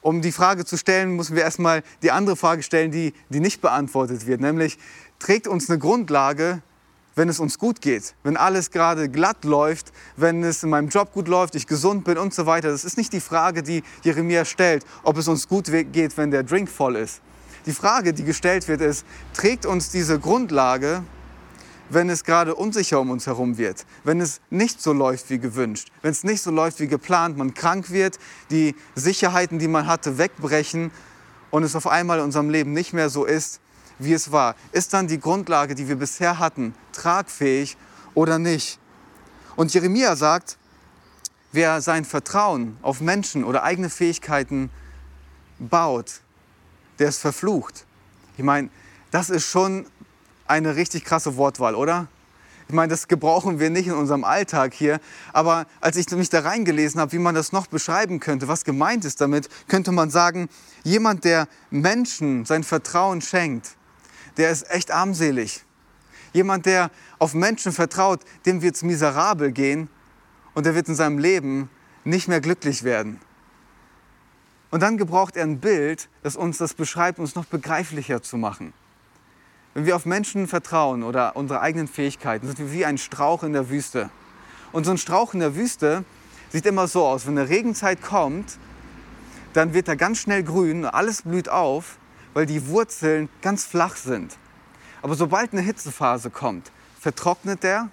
Um 0.03 0.21
die 0.21 0.31
Frage 0.31 0.67
zu 0.67 0.77
stellen, 0.77 1.17
müssen 1.17 1.37
wir 1.37 1.43
erstmal 1.43 1.83
die 2.03 2.11
andere 2.11 2.37
Frage 2.37 2.63
stellen, 2.63 2.91
die, 2.91 3.15
die 3.31 3.41
nicht 3.41 3.63
beantwortet 3.63 4.27
wird, 4.27 4.43
nämlich 4.43 4.77
trägt 5.19 5.49
uns 5.49 5.71
eine 5.71 5.79
Grundlage, 5.79 6.61
wenn 7.15 7.31
es 7.31 7.41
uns 7.41 7.59
gut 7.59 7.81
geht, 7.81 8.15
wenn 8.25 8.37
alles 8.37 8.71
gerade 8.71 9.09
glatt 9.09 9.47
läuft, 9.47 9.91
wenn 10.19 10.45
es 10.45 10.63
in 10.65 10.69
meinem 10.69 10.91
Job 10.91 11.15
gut 11.15 11.29
läuft, 11.29 11.55
ich 11.55 11.67
gesund 11.67 12.05
bin 12.05 12.19
und 12.19 12.35
so 12.35 12.45
weiter. 12.45 12.69
Das 12.69 12.85
ist 12.85 12.99
nicht 12.99 13.15
die 13.15 13.21
Frage, 13.21 13.63
die 13.63 13.83
Jeremia 14.03 14.45
stellt, 14.45 14.85
ob 15.03 15.17
es 15.17 15.29
uns 15.29 15.49
gut 15.49 15.71
geht, 15.93 16.19
wenn 16.19 16.31
der 16.31 16.43
Drink 16.43 16.69
voll 16.69 16.97
ist. 16.97 17.23
Die 17.65 17.73
Frage, 17.73 18.13
die 18.13 18.25
gestellt 18.25 18.69
wird, 18.69 18.83
ist, 18.83 19.07
trägt 19.33 19.65
uns 19.65 19.89
diese 19.89 20.21
Grundlage 20.21 21.03
wenn 21.91 22.09
es 22.09 22.25
gerade 22.25 22.55
unsicher 22.55 23.01
um 23.01 23.11
uns 23.11 23.27
herum 23.27 23.59
wird, 23.59 23.87
wenn 24.05 24.21
es 24.21 24.41
nicht 24.51 24.81
so 24.81 24.93
läuft 24.93 25.31
wie 25.31 25.39
gewünscht, 25.39 25.91
wenn 26.03 26.13
es 26.13 26.25
nicht 26.25 26.43
so 26.43 26.51
läuft 26.51 26.81
wie 26.81 26.87
geplant, 26.87 27.37
man 27.37 27.55
krank 27.55 27.91
wird, 27.91 28.19
die 28.51 28.75
Sicherheiten, 28.95 29.59
die 29.59 29.69
man 29.69 29.87
hatte, 29.87 30.19
wegbrechen 30.19 30.91
und 31.51 31.63
es 31.63 31.77
auf 31.77 31.87
einmal 31.87 32.19
in 32.19 32.25
unserem 32.25 32.51
Leben 32.51 32.73
nicht 32.73 32.93
mehr 32.93 33.11
so 33.11 33.25
ist, 33.25 33.61
wie 33.99 34.13
es 34.13 34.33
war. 34.33 34.57
Ist 34.73 34.93
dann 34.93 35.07
die 35.07 35.21
Grundlage, 35.21 35.75
die 35.75 35.89
wir 35.89 35.97
bisher 35.97 36.39
hatten, 36.39 36.75
tragfähig 36.93 37.77
oder 38.15 38.39
nicht? 38.39 38.79
Und 39.57 39.73
Jeremia 39.73 40.17
sagt, 40.17 40.59
wer 41.53 41.81
sein 41.81 42.05
Vertrauen 42.05 42.77
auf 42.83 43.01
Menschen 43.01 43.45
oder 43.45 43.63
eigene 43.63 43.89
Fähigkeiten 43.89 44.71
baut, 45.59 46.21
der 46.99 47.09
ist 47.09 47.21
verflucht. 47.21 47.87
Ich 48.37 48.45
meine, 48.45 48.69
das 49.11 49.31
ist 49.31 49.45
schon 49.45 49.87
eine 50.55 50.77
richtig 50.77 51.05
krasse 51.05 51.37
Wortwahl, 51.37 51.75
oder? 51.75 52.07
Ich 52.69 52.75
meine, 52.75 52.89
das 52.89 53.09
gebrauchen 53.09 53.59
wir 53.59 53.69
nicht 53.69 53.89
in 53.89 53.93
unserem 53.93 54.25
Alltag 54.25 54.73
hier. 54.73 55.01
Aber 55.33 55.67
als 55.81 55.97
ich 55.97 56.11
mich 56.13 56.31
da 56.31 56.41
reingelesen 56.41 57.01
habe, 57.01 57.13
wie 57.13 57.19
man 57.19 57.35
das 57.35 57.53
noch 57.53 57.67
beschreiben 57.67 58.21
könnte, 58.21 58.49
was 58.49 58.65
gemeint 58.65 59.05
ist 59.05 59.21
damit, 59.21 59.49
könnte 59.69 59.93
man 59.93 60.11
sagen, 60.11 60.49
jemand, 60.83 61.25
der 61.25 61.49
Menschen 61.71 62.45
sein 62.45 62.65
Vertrauen 62.65 63.21
schenkt, 63.21 63.77
der 64.37 64.51
ist 64.51 64.71
echt 64.71 64.91
armselig. 64.91 65.65
Jemand, 66.33 66.67
der 66.67 66.91
auf 67.19 67.35
Menschen 67.35 67.73
vertraut, 67.73 68.21
dem 68.47 68.63
wird 68.63 68.77
es 68.77 68.83
miserabel 68.83 69.53
gehen 69.53 69.89
und 70.55 70.67
der 70.67 70.75
wird 70.75 70.89
in 70.89 70.95
seinem 70.95 71.19
Leben 71.19 71.69
nicht 72.05 72.29
mehr 72.29 72.41
glücklich 72.41 72.83
werden. 72.83 73.21
Und 74.71 74.81
dann 74.81 74.97
gebraucht 74.97 75.37
er 75.37 75.45
ein 75.45 75.61
Bild, 75.61 76.09
das 76.23 76.35
uns 76.35 76.59
das 76.59 76.75
beschreibt, 76.75 77.19
uns 77.19 77.35
noch 77.35 77.45
begreiflicher 77.45 78.23
zu 78.23 78.37
machen. 78.37 78.73
Wenn 79.75 79.87
wir 79.87 79.97
auf 79.97 80.07
Menschen 80.07 80.47
vertrauen 80.47 81.03
oder 81.03 81.35
unsere 81.35 81.61
eigenen 81.61 81.89
Fähigkeiten, 81.89 82.47
sind 82.47 82.61
wir 82.61 82.71
wie 82.71 82.85
ein 82.85 82.97
Strauch 82.97 83.43
in 83.43 83.53
der 83.53 83.71
Wüste. 83.71 84.09
Und 84.71 84.85
so 84.85 84.93
ein 84.93 84.99
Strauch 84.99 85.35
in 85.35 85.41
der 85.41 85.57
Wüste 85.57 86.05
sieht 86.51 86.65
immer 86.65 86.87
so 86.87 87.05
aus, 87.05 87.27
wenn 87.27 87.37
eine 87.37 87.49
Regenzeit 87.49 88.01
kommt, 88.01 88.57
dann 89.53 89.75
wird 89.75 89.89
er 89.89 89.97
ganz 89.97 90.19
schnell 90.21 90.45
grün, 90.45 90.85
alles 90.85 91.23
blüht 91.23 91.49
auf, 91.49 91.99
weil 92.35 92.47
die 92.47 92.69
Wurzeln 92.69 93.29
ganz 93.43 93.65
flach 93.65 93.97
sind. 93.97 94.37
Aber 95.03 95.17
sobald 95.17 95.53
eine 95.53 95.63
Hitzephase 95.63 96.31
kommt, 96.31 96.71
vertrocknet 97.01 97.65
er 97.65 97.89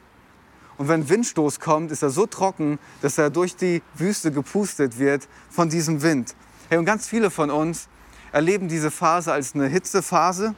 und 0.78 0.88
wenn 0.88 1.10
Windstoß 1.10 1.60
kommt, 1.60 1.92
ist 1.92 2.04
er 2.04 2.12
so 2.12 2.28
trocken, 2.28 2.78
dass 3.02 3.18
er 3.18 3.32
durch 3.32 3.56
die 3.56 3.82
Wüste 3.96 4.32
gepustet 4.32 5.00
wird 5.00 5.28
von 5.50 5.70
diesem 5.70 6.04
Wind. 6.04 6.36
Hey, 6.70 6.78
und 6.78 6.86
ganz 6.86 7.08
viele 7.08 7.32
von 7.32 7.50
uns 7.50 7.88
erleben 8.32 8.68
diese 8.68 8.92
Phase 8.92 9.34
als 9.34 9.56
eine 9.56 9.68
Hitzephase, 9.68 10.54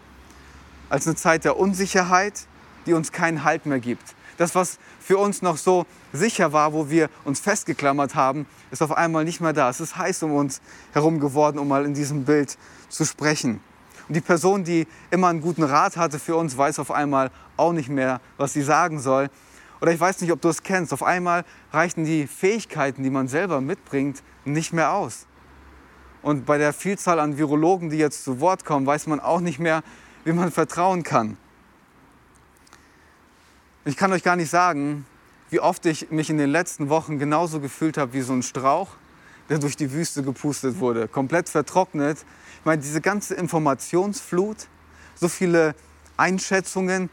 als 0.93 1.07
eine 1.07 1.15
Zeit 1.15 1.43
der 1.43 1.57
Unsicherheit, 1.57 2.45
die 2.85 2.93
uns 2.93 3.12
keinen 3.12 3.43
Halt 3.43 3.65
mehr 3.65 3.79
gibt. 3.79 4.13
Das, 4.38 4.53
was 4.53 4.77
für 5.00 5.17
uns 5.17 5.41
noch 5.41 5.57
so 5.57 5.88
sicher 6.12 6.53
war, 6.53 6.71
wo 6.71 6.88
wir 6.88 7.09
uns 7.25 7.39
festgeklammert 7.39 8.13
haben, 8.13 8.45
ist 8.69 8.83
auf 8.83 8.91
einmal 8.91 9.25
nicht 9.25 9.41
mehr 9.41 9.53
da. 9.53 9.71
Es 9.71 9.79
ist 9.79 9.97
heiß 9.97 10.21
um 10.21 10.35
uns 10.35 10.62
herum 10.91 11.19
geworden, 11.19 11.57
um 11.57 11.67
mal 11.67 11.85
in 11.85 11.95
diesem 11.95 12.25
Bild 12.25 12.59
zu 12.89 13.05
sprechen. 13.05 13.59
Und 14.07 14.15
die 14.15 14.21
Person, 14.21 14.65
die 14.65 14.85
immer 15.09 15.29
einen 15.29 15.41
guten 15.41 15.63
Rat 15.63 15.97
hatte 15.97 16.19
für 16.19 16.35
uns, 16.35 16.55
weiß 16.55 16.77
auf 16.77 16.91
einmal 16.91 17.31
auch 17.57 17.73
nicht 17.73 17.89
mehr, 17.89 18.21
was 18.38 18.53
sie 18.53 18.62
sagen 18.62 19.00
soll. 19.00 19.31
Oder 19.81 19.93
ich 19.93 20.00
weiß 20.00 20.21
nicht, 20.21 20.31
ob 20.31 20.41
du 20.41 20.50
es 20.50 20.62
kennst. 20.62 20.93
Auf 20.93 21.01
einmal 21.01 21.43
reichen 21.71 22.05
die 22.05 22.27
Fähigkeiten, 22.27 23.01
die 23.01 23.09
man 23.09 23.27
selber 23.27 23.62
mitbringt, 23.62 24.21
nicht 24.45 24.73
mehr 24.73 24.93
aus. 24.93 25.25
Und 26.21 26.45
bei 26.45 26.59
der 26.59 26.71
Vielzahl 26.71 27.19
an 27.19 27.38
Virologen, 27.38 27.89
die 27.89 27.97
jetzt 27.97 28.23
zu 28.23 28.39
Wort 28.39 28.63
kommen, 28.63 28.85
weiß 28.85 29.07
man 29.07 29.19
auch 29.19 29.41
nicht 29.41 29.59
mehr, 29.59 29.81
wie 30.24 30.34
man 30.34 30.51
vertrauen 30.51 31.03
kann. 31.03 31.38
Ich 33.86 33.98
kann 33.98 34.13
euch 34.13 34.24
gar 34.24 34.36
nicht 34.36 34.50
sagen, 34.50 35.06
wie 35.50 35.60
oft 35.60 35.86
ich 35.86 36.10
mich 36.10 36.30
in 36.30 36.38
den 36.38 36.50
letzten 36.50 36.89
Wochen 36.89 37.20
genauso 37.20 37.60
gefühlt 37.60 37.98
habe 37.98 38.13
wie 38.13 38.22
so 38.22 38.34
ein 38.34 38.44
Strauch, 38.44 38.89
der 39.50 39.60
durch 39.60 39.75
die 39.75 39.92
Wüste 39.92 40.24
gepustet 40.24 40.80
wurde, 40.80 41.08
komplett 41.08 41.50
vertrocknet. 41.50 42.20
Ich 42.60 42.65
meine, 42.65 42.82
diese 42.82 43.01
ganze 43.01 43.36
Informationsflut, 43.36 44.68
so 45.15 45.27
viele 45.27 45.75
Einschätzungen 46.15 47.10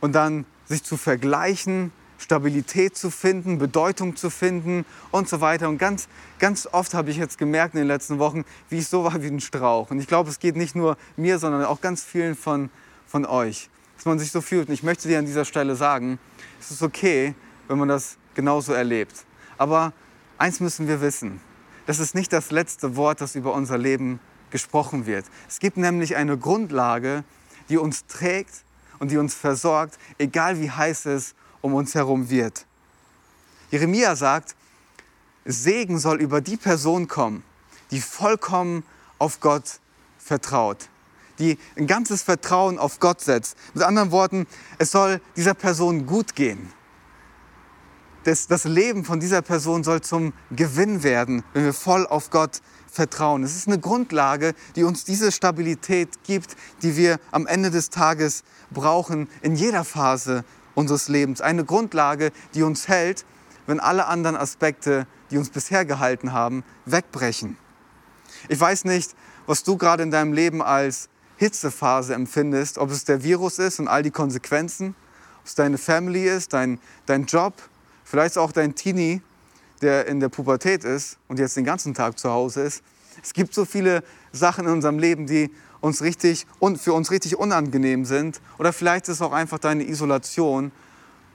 und 0.00 0.12
dann 0.12 0.44
sich 0.66 0.84
zu 0.84 0.96
vergleichen, 0.96 1.92
Stabilität 2.22 2.96
zu 2.96 3.10
finden, 3.10 3.58
Bedeutung 3.58 4.16
zu 4.16 4.30
finden 4.30 4.84
und 5.10 5.28
so 5.28 5.40
weiter. 5.40 5.68
Und 5.68 5.78
ganz, 5.78 6.08
ganz 6.38 6.68
oft 6.70 6.94
habe 6.94 7.10
ich 7.10 7.16
jetzt 7.16 7.36
gemerkt 7.36 7.74
in 7.74 7.78
den 7.78 7.88
letzten 7.88 8.18
Wochen, 8.18 8.44
wie 8.70 8.78
ich 8.78 8.88
so 8.88 9.04
war 9.04 9.22
wie 9.22 9.26
ein 9.26 9.40
Strauch. 9.40 9.90
Und 9.90 9.98
ich 9.98 10.06
glaube, 10.06 10.30
es 10.30 10.38
geht 10.38 10.56
nicht 10.56 10.74
nur 10.74 10.96
mir, 11.16 11.38
sondern 11.38 11.64
auch 11.64 11.80
ganz 11.80 12.04
vielen 12.04 12.34
von, 12.34 12.70
von 13.06 13.26
euch, 13.26 13.68
dass 13.96 14.06
man 14.06 14.18
sich 14.18 14.30
so 14.30 14.40
fühlt. 14.40 14.68
Und 14.68 14.74
ich 14.74 14.82
möchte 14.82 15.08
dir 15.08 15.18
an 15.18 15.26
dieser 15.26 15.44
Stelle 15.44 15.76
sagen, 15.76 16.18
es 16.60 16.70
ist 16.70 16.82
okay, 16.82 17.34
wenn 17.68 17.78
man 17.78 17.88
das 17.88 18.16
genauso 18.34 18.72
erlebt. 18.72 19.26
Aber 19.58 19.92
eins 20.38 20.60
müssen 20.60 20.88
wir 20.88 21.00
wissen, 21.00 21.40
das 21.86 21.98
ist 21.98 22.14
nicht 22.14 22.32
das 22.32 22.52
letzte 22.52 22.96
Wort, 22.96 23.20
das 23.20 23.34
über 23.34 23.52
unser 23.52 23.76
Leben 23.76 24.20
gesprochen 24.50 25.06
wird. 25.06 25.24
Es 25.48 25.58
gibt 25.58 25.76
nämlich 25.76 26.14
eine 26.14 26.38
Grundlage, 26.38 27.24
die 27.68 27.78
uns 27.78 28.06
trägt 28.06 28.64
und 29.00 29.10
die 29.10 29.16
uns 29.16 29.34
versorgt, 29.34 29.98
egal 30.18 30.60
wie 30.60 30.70
heiß 30.70 31.06
es 31.06 31.34
um 31.62 31.74
uns 31.74 31.94
herum 31.94 32.28
wird. 32.28 32.66
Jeremia 33.70 34.14
sagt, 34.14 34.54
Segen 35.44 35.98
soll 35.98 36.20
über 36.20 36.40
die 36.40 36.56
Person 36.56 37.08
kommen, 37.08 37.42
die 37.90 38.00
vollkommen 38.00 38.84
auf 39.18 39.40
Gott 39.40 39.80
vertraut, 40.18 40.88
die 41.38 41.58
ein 41.76 41.86
ganzes 41.86 42.22
Vertrauen 42.22 42.78
auf 42.78 43.00
Gott 43.00 43.20
setzt. 43.20 43.56
Mit 43.74 43.82
anderen 43.82 44.10
Worten, 44.10 44.46
es 44.78 44.90
soll 44.90 45.20
dieser 45.36 45.54
Person 45.54 46.06
gut 46.06 46.34
gehen. 46.34 46.72
Das, 48.24 48.46
das 48.46 48.64
Leben 48.64 49.04
von 49.04 49.18
dieser 49.18 49.42
Person 49.42 49.82
soll 49.82 50.00
zum 50.00 50.32
Gewinn 50.52 51.02
werden, 51.02 51.42
wenn 51.54 51.64
wir 51.64 51.72
voll 51.72 52.06
auf 52.06 52.30
Gott 52.30 52.60
vertrauen. 52.88 53.42
Es 53.42 53.56
ist 53.56 53.66
eine 53.66 53.80
Grundlage, 53.80 54.54
die 54.76 54.84
uns 54.84 55.04
diese 55.04 55.32
Stabilität 55.32 56.22
gibt, 56.22 56.56
die 56.82 56.96
wir 56.96 57.18
am 57.32 57.48
Ende 57.48 57.70
des 57.70 57.90
Tages 57.90 58.44
brauchen, 58.70 59.28
in 59.40 59.56
jeder 59.56 59.84
Phase 59.84 60.44
unseres 60.74 61.08
Lebens. 61.08 61.40
Eine 61.40 61.64
Grundlage, 61.64 62.32
die 62.54 62.62
uns 62.62 62.88
hält, 62.88 63.24
wenn 63.66 63.80
alle 63.80 64.06
anderen 64.06 64.36
Aspekte, 64.36 65.06
die 65.30 65.38
uns 65.38 65.50
bisher 65.50 65.84
gehalten 65.84 66.32
haben, 66.32 66.64
wegbrechen. 66.84 67.56
Ich 68.48 68.58
weiß 68.58 68.84
nicht, 68.84 69.14
was 69.46 69.62
du 69.62 69.76
gerade 69.76 70.02
in 70.02 70.10
deinem 70.10 70.32
Leben 70.32 70.62
als 70.62 71.08
Hitzephase 71.36 72.14
empfindest, 72.14 72.78
ob 72.78 72.90
es 72.90 73.04
der 73.04 73.22
Virus 73.22 73.58
ist 73.58 73.80
und 73.80 73.88
all 73.88 74.02
die 74.02 74.10
Konsequenzen, 74.10 74.94
ob 75.40 75.46
es 75.46 75.54
deine 75.54 75.78
Family 75.78 76.28
ist, 76.28 76.52
dein, 76.52 76.78
dein 77.06 77.26
Job, 77.26 77.54
vielleicht 78.04 78.38
auch 78.38 78.52
dein 78.52 78.74
Teenie, 78.74 79.22
der 79.80 80.06
in 80.06 80.20
der 80.20 80.28
Pubertät 80.28 80.84
ist 80.84 81.18
und 81.28 81.38
jetzt 81.38 81.56
den 81.56 81.64
ganzen 81.64 81.94
Tag 81.94 82.18
zu 82.18 82.30
Hause 82.30 82.62
ist. 82.62 82.82
Es 83.22 83.32
gibt 83.34 83.54
so 83.54 83.64
viele 83.64 84.02
Sachen 84.30 84.66
in 84.66 84.72
unserem 84.72 84.98
Leben, 84.98 85.26
die 85.26 85.50
uns 85.82 86.00
richtig 86.00 86.46
und 86.58 86.80
für 86.80 86.94
uns 86.94 87.10
richtig 87.10 87.38
unangenehm 87.38 88.06
sind. 88.06 88.40
Oder 88.56 88.72
vielleicht 88.72 89.08
ist 89.08 89.16
es 89.16 89.22
auch 89.22 89.32
einfach 89.32 89.58
deine 89.58 89.86
Isolation 89.86 90.72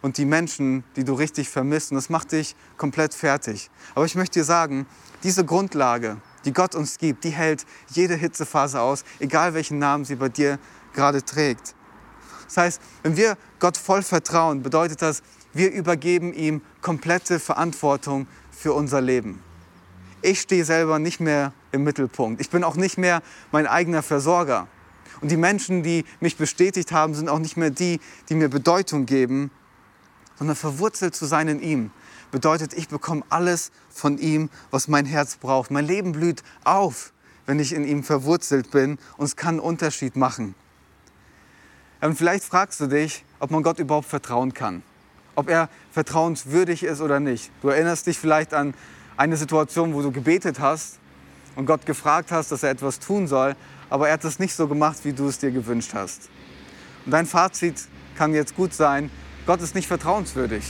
und 0.01 0.17
die 0.17 0.25
Menschen, 0.25 0.83
die 0.95 1.03
du 1.03 1.13
richtig 1.13 1.49
vermisst. 1.49 1.91
Und 1.91 1.95
das 1.97 2.09
macht 2.09 2.31
dich 2.31 2.55
komplett 2.77 3.13
fertig. 3.13 3.69
Aber 3.93 4.05
ich 4.05 4.15
möchte 4.15 4.39
dir 4.39 4.45
sagen, 4.45 4.87
diese 5.21 5.45
Grundlage, 5.45 6.17
die 6.45 6.53
Gott 6.53 6.75
uns 6.75 6.97
gibt, 6.97 7.23
die 7.23 7.29
hält 7.29 7.65
jede 7.89 8.15
Hitzephase 8.15 8.81
aus, 8.81 9.03
egal 9.19 9.53
welchen 9.53 9.79
Namen 9.79 10.05
sie 10.05 10.15
bei 10.15 10.29
dir 10.29 10.59
gerade 10.93 11.23
trägt. 11.23 11.75
Das 12.45 12.57
heißt, 12.57 12.81
wenn 13.03 13.17
wir 13.17 13.37
Gott 13.59 13.75
voll 13.75 14.01
vertrauen, 14.01 14.63
bedeutet 14.63 15.01
das, 15.01 15.21
wir 15.53 15.71
übergeben 15.71 16.33
ihm 16.33 16.61
komplette 16.81 17.39
Verantwortung 17.39 18.27
für 18.51 18.73
unser 18.73 19.01
Leben. 19.01 19.43
Ich 20.21 20.41
stehe 20.41 20.65
selber 20.65 20.99
nicht 20.99 21.19
mehr 21.19 21.53
im 21.71 21.83
Mittelpunkt. 21.83 22.41
Ich 22.41 22.49
bin 22.49 22.63
auch 22.63 22.75
nicht 22.75 22.97
mehr 22.97 23.21
mein 23.51 23.67
eigener 23.67 24.01
Versorger. 24.01 24.67
Und 25.21 25.31
die 25.31 25.37
Menschen, 25.37 25.83
die 25.83 26.05
mich 26.19 26.37
bestätigt 26.37 26.91
haben, 26.91 27.13
sind 27.13 27.29
auch 27.29 27.39
nicht 27.39 27.57
mehr 27.57 27.69
die, 27.69 27.99
die 28.29 28.35
mir 28.35 28.49
Bedeutung 28.49 29.05
geben, 29.05 29.51
sondern 30.35 30.55
verwurzelt 30.55 31.15
zu 31.15 31.25
sein 31.25 31.47
in 31.47 31.61
ihm. 31.61 31.91
Bedeutet, 32.31 32.73
ich 32.73 32.87
bekomme 32.87 33.23
alles 33.29 33.71
von 33.89 34.17
ihm, 34.17 34.49
was 34.69 34.87
mein 34.87 35.05
Herz 35.05 35.37
braucht. 35.37 35.71
Mein 35.71 35.85
Leben 35.85 36.11
blüht 36.11 36.43
auf, 36.63 37.13
wenn 37.45 37.59
ich 37.59 37.73
in 37.73 37.85
ihm 37.85 38.03
verwurzelt 38.03 38.71
bin 38.71 38.97
und 39.17 39.25
es 39.25 39.35
kann 39.35 39.55
einen 39.55 39.59
Unterschied 39.59 40.15
machen. 40.15 40.53
Und 42.01 42.15
vielleicht 42.15 42.43
fragst 42.43 42.79
du 42.79 42.87
dich, 42.87 43.23
ob 43.39 43.49
man 43.49 43.63
Gott 43.63 43.79
überhaupt 43.79 44.07
vertrauen 44.07 44.53
kann. 44.53 44.83
Ob 45.35 45.49
er 45.49 45.69
vertrauenswürdig 45.91 46.83
ist 46.83 47.01
oder 47.01 47.19
nicht. 47.19 47.51
Du 47.61 47.69
erinnerst 47.69 48.07
dich 48.07 48.19
vielleicht 48.19 48.53
an 48.53 48.73
eine 49.17 49.35
Situation, 49.35 49.93
wo 49.93 50.01
du 50.01 50.11
gebetet 50.11 50.59
hast 50.59 50.99
und 51.55 51.65
Gott 51.65 51.85
gefragt 51.85 52.31
hast, 52.31 52.51
dass 52.51 52.63
er 52.63 52.69
etwas 52.69 52.99
tun 52.99 53.27
soll, 53.27 53.55
aber 53.89 54.07
er 54.07 54.13
hat 54.13 54.23
es 54.23 54.39
nicht 54.39 54.53
so 54.53 54.67
gemacht, 54.67 54.99
wie 55.03 55.13
du 55.13 55.27
es 55.27 55.39
dir 55.39 55.51
gewünscht 55.51 55.91
hast. 55.93 56.29
Und 57.05 57.11
dein 57.11 57.25
Fazit 57.25 57.87
kann 58.15 58.33
jetzt 58.33 58.55
gut 58.55 58.73
sein, 58.73 59.09
Gott 59.45 59.61
ist 59.61 59.75
nicht 59.75 59.87
vertrauenswürdig. 59.87 60.63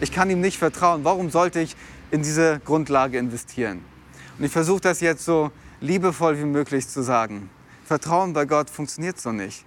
Ich 0.00 0.10
kann 0.10 0.30
ihm 0.30 0.40
nicht 0.40 0.58
vertrauen. 0.58 1.04
Warum 1.04 1.30
sollte 1.30 1.60
ich 1.60 1.76
in 2.10 2.22
diese 2.22 2.60
Grundlage 2.64 3.18
investieren? 3.18 3.84
Und 4.38 4.44
ich 4.44 4.52
versuche 4.52 4.80
das 4.80 5.00
jetzt 5.00 5.24
so 5.24 5.52
liebevoll 5.80 6.38
wie 6.38 6.44
möglich 6.44 6.88
zu 6.88 7.02
sagen. 7.02 7.50
Vertrauen 7.84 8.32
bei 8.32 8.46
Gott 8.46 8.70
funktioniert 8.70 9.20
so 9.20 9.32
nicht. 9.32 9.64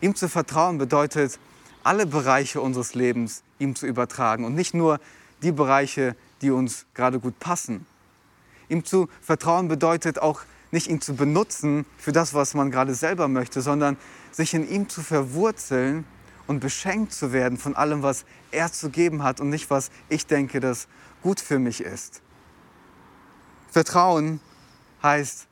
Ihm 0.00 0.14
zu 0.14 0.28
vertrauen 0.28 0.78
bedeutet, 0.78 1.38
alle 1.82 2.06
Bereiche 2.06 2.60
unseres 2.60 2.94
Lebens 2.94 3.42
ihm 3.58 3.74
zu 3.74 3.86
übertragen 3.86 4.44
und 4.44 4.54
nicht 4.54 4.74
nur 4.74 4.98
die 5.42 5.52
Bereiche, 5.52 6.16
die 6.42 6.50
uns 6.50 6.86
gerade 6.94 7.20
gut 7.20 7.38
passen. 7.38 7.86
Ihm 8.68 8.84
zu 8.84 9.08
vertrauen 9.20 9.68
bedeutet 9.68 10.20
auch 10.20 10.42
nicht 10.70 10.88
ihn 10.88 11.00
zu 11.00 11.14
benutzen 11.14 11.84
für 11.98 12.12
das, 12.12 12.34
was 12.34 12.54
man 12.54 12.70
gerade 12.70 12.94
selber 12.94 13.28
möchte, 13.28 13.60
sondern 13.60 13.96
sich 14.30 14.54
in 14.54 14.68
ihm 14.68 14.88
zu 14.88 15.02
verwurzeln 15.02 16.04
und 16.46 16.60
beschenkt 16.60 17.12
zu 17.12 17.32
werden 17.32 17.58
von 17.58 17.74
allem, 17.74 18.02
was 18.02 18.24
er 18.50 18.72
zu 18.72 18.90
geben 18.90 19.22
hat 19.22 19.40
und 19.40 19.50
nicht, 19.50 19.70
was 19.70 19.90
ich 20.08 20.26
denke, 20.26 20.60
das 20.60 20.88
gut 21.22 21.40
für 21.40 21.58
mich 21.58 21.80
ist. 21.80 22.22
Vertrauen 23.70 24.40
heißt, 25.02 25.46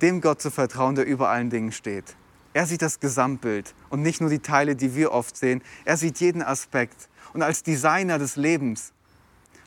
dem 0.00 0.20
Gott 0.20 0.40
zu 0.40 0.50
vertrauen, 0.50 0.94
der 0.94 1.06
über 1.06 1.28
allen 1.28 1.50
Dingen 1.50 1.72
steht. 1.72 2.16
Er 2.52 2.66
sieht 2.66 2.82
das 2.82 2.98
Gesamtbild 2.98 3.74
und 3.90 4.02
nicht 4.02 4.20
nur 4.20 4.30
die 4.30 4.40
Teile, 4.40 4.74
die 4.74 4.94
wir 4.94 5.12
oft 5.12 5.36
sehen. 5.36 5.62
Er 5.84 5.96
sieht 5.96 6.18
jeden 6.18 6.42
Aspekt. 6.42 7.08
Und 7.32 7.42
als 7.42 7.62
Designer 7.62 8.18
des 8.18 8.36
Lebens 8.36 8.92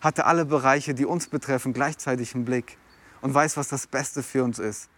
hat 0.04 0.18
er 0.18 0.28
alle 0.28 0.46
Bereiche, 0.46 0.94
die 0.94 1.06
uns 1.06 1.28
betreffen, 1.28 1.72
gleichzeitig 1.72 2.36
im 2.36 2.44
Blick 2.44 2.78
und 3.22 3.34
weiß, 3.34 3.56
was 3.56 3.70
das 3.70 3.88
Beste 3.88 4.22
für 4.22 4.44
uns 4.44 4.60
ist. 4.60 4.90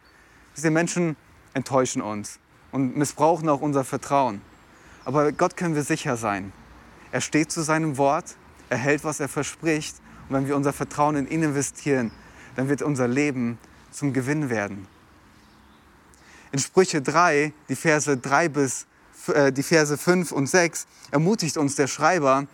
Diese 0.57 0.71
Menschen 0.71 1.15
enttäuschen 1.53 2.01
uns 2.01 2.39
und 2.71 2.97
missbrauchen 2.97 3.47
auch 3.47 3.61
unser 3.61 3.83
Vertrauen. 3.83 4.41
Aber 5.05 5.31
Gott 5.31 5.55
können 5.57 5.75
wir 5.75 5.83
sicher 5.83 6.17
sein. 6.17 6.51
Er 7.11 7.21
steht 7.21 7.51
zu 7.51 7.61
seinem 7.61 7.97
Wort, 7.97 8.35
er 8.69 8.77
hält, 8.77 9.03
was 9.03 9.19
er 9.19 9.29
verspricht. 9.29 9.95
Und 10.27 10.37
wenn 10.37 10.47
wir 10.47 10.55
unser 10.55 10.73
Vertrauen 10.73 11.15
in 11.15 11.27
ihn 11.27 11.43
investieren, 11.43 12.09
dann 12.55 12.67
wird 12.67 12.81
unser 12.81 13.07
Leben 13.07 13.59
zum 13.91 14.11
Gewinn 14.11 14.49
werden. 14.49 14.87
In 16.51 16.57
Sprüche 16.57 17.03
3, 17.03 17.53
die 17.69 17.75
Verse 17.75 18.17
3 18.17 18.49
bis 18.49 18.87
äh, 19.27 19.51
die 19.51 19.61
Verse 19.61 19.95
5 19.97 20.31
und 20.31 20.47
6, 20.47 20.87
ermutigt 21.11 21.57
uns 21.57 21.75
der 21.75 21.87
Schreiber, 21.87 22.47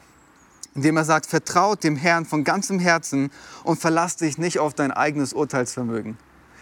indem 0.76 0.98
er 0.98 1.06
sagt, 1.06 1.26
vertraut 1.26 1.84
dem 1.84 1.96
Herrn 1.96 2.26
von 2.26 2.44
ganzem 2.44 2.80
Herzen 2.80 3.32
und 3.64 3.80
verlass 3.80 4.16
dich 4.16 4.38
nicht 4.38 4.60
auf 4.60 4.74
dein 4.74 4.92
eigenes 4.92 5.34
Urteilsvermögen. 5.34 6.18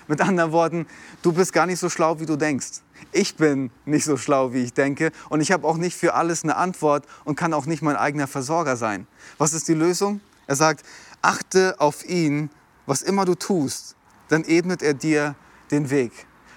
Mit 0.08 0.22
anderen 0.22 0.52
Worten, 0.52 0.88
du 1.22 1.34
bist 1.34 1.54
gar 1.54 1.68
nicht 1.68 1.80
so 1.80 1.88
schlau, 1.88 2.20
wie 2.20 2.26
du 2.26 2.36
denkst. 2.36 2.82
Ich 3.12 3.36
bin 3.36 3.70
nicht 3.86 4.06
so 4.06 4.18
schlau, 4.18 4.54
wie 4.54 4.64
ich 4.64 4.74
denke 4.74 5.12
und 5.30 5.42
ich 5.42 5.52
habe 5.52 5.68
auch 5.68 5.78
nicht 5.78 5.96
für 5.96 6.16
alles 6.16 6.44
eine 6.44 6.56
Antwort 6.56 7.06
und 7.26 7.36
kann 7.36 7.54
auch 7.54 7.68
nicht 7.68 7.84
mein 7.84 7.96
eigener 7.96 8.28
Versorger 8.28 8.76
sein. 8.76 9.06
Was 9.38 9.54
ist 9.54 9.68
die 9.68 9.76
Lösung? 9.76 10.22
Er 10.48 10.56
sagt, 10.56 10.84
achte 11.22 11.76
auf 11.80 12.04
ihn, 12.10 12.50
was 12.88 13.04
immer 13.04 13.26
du 13.26 13.36
tust, 13.36 13.96
dann 14.30 14.44
ebnet 14.44 14.82
er 14.82 14.96
dir 14.96 15.36
den 15.70 15.92
Weg. 15.92 16.12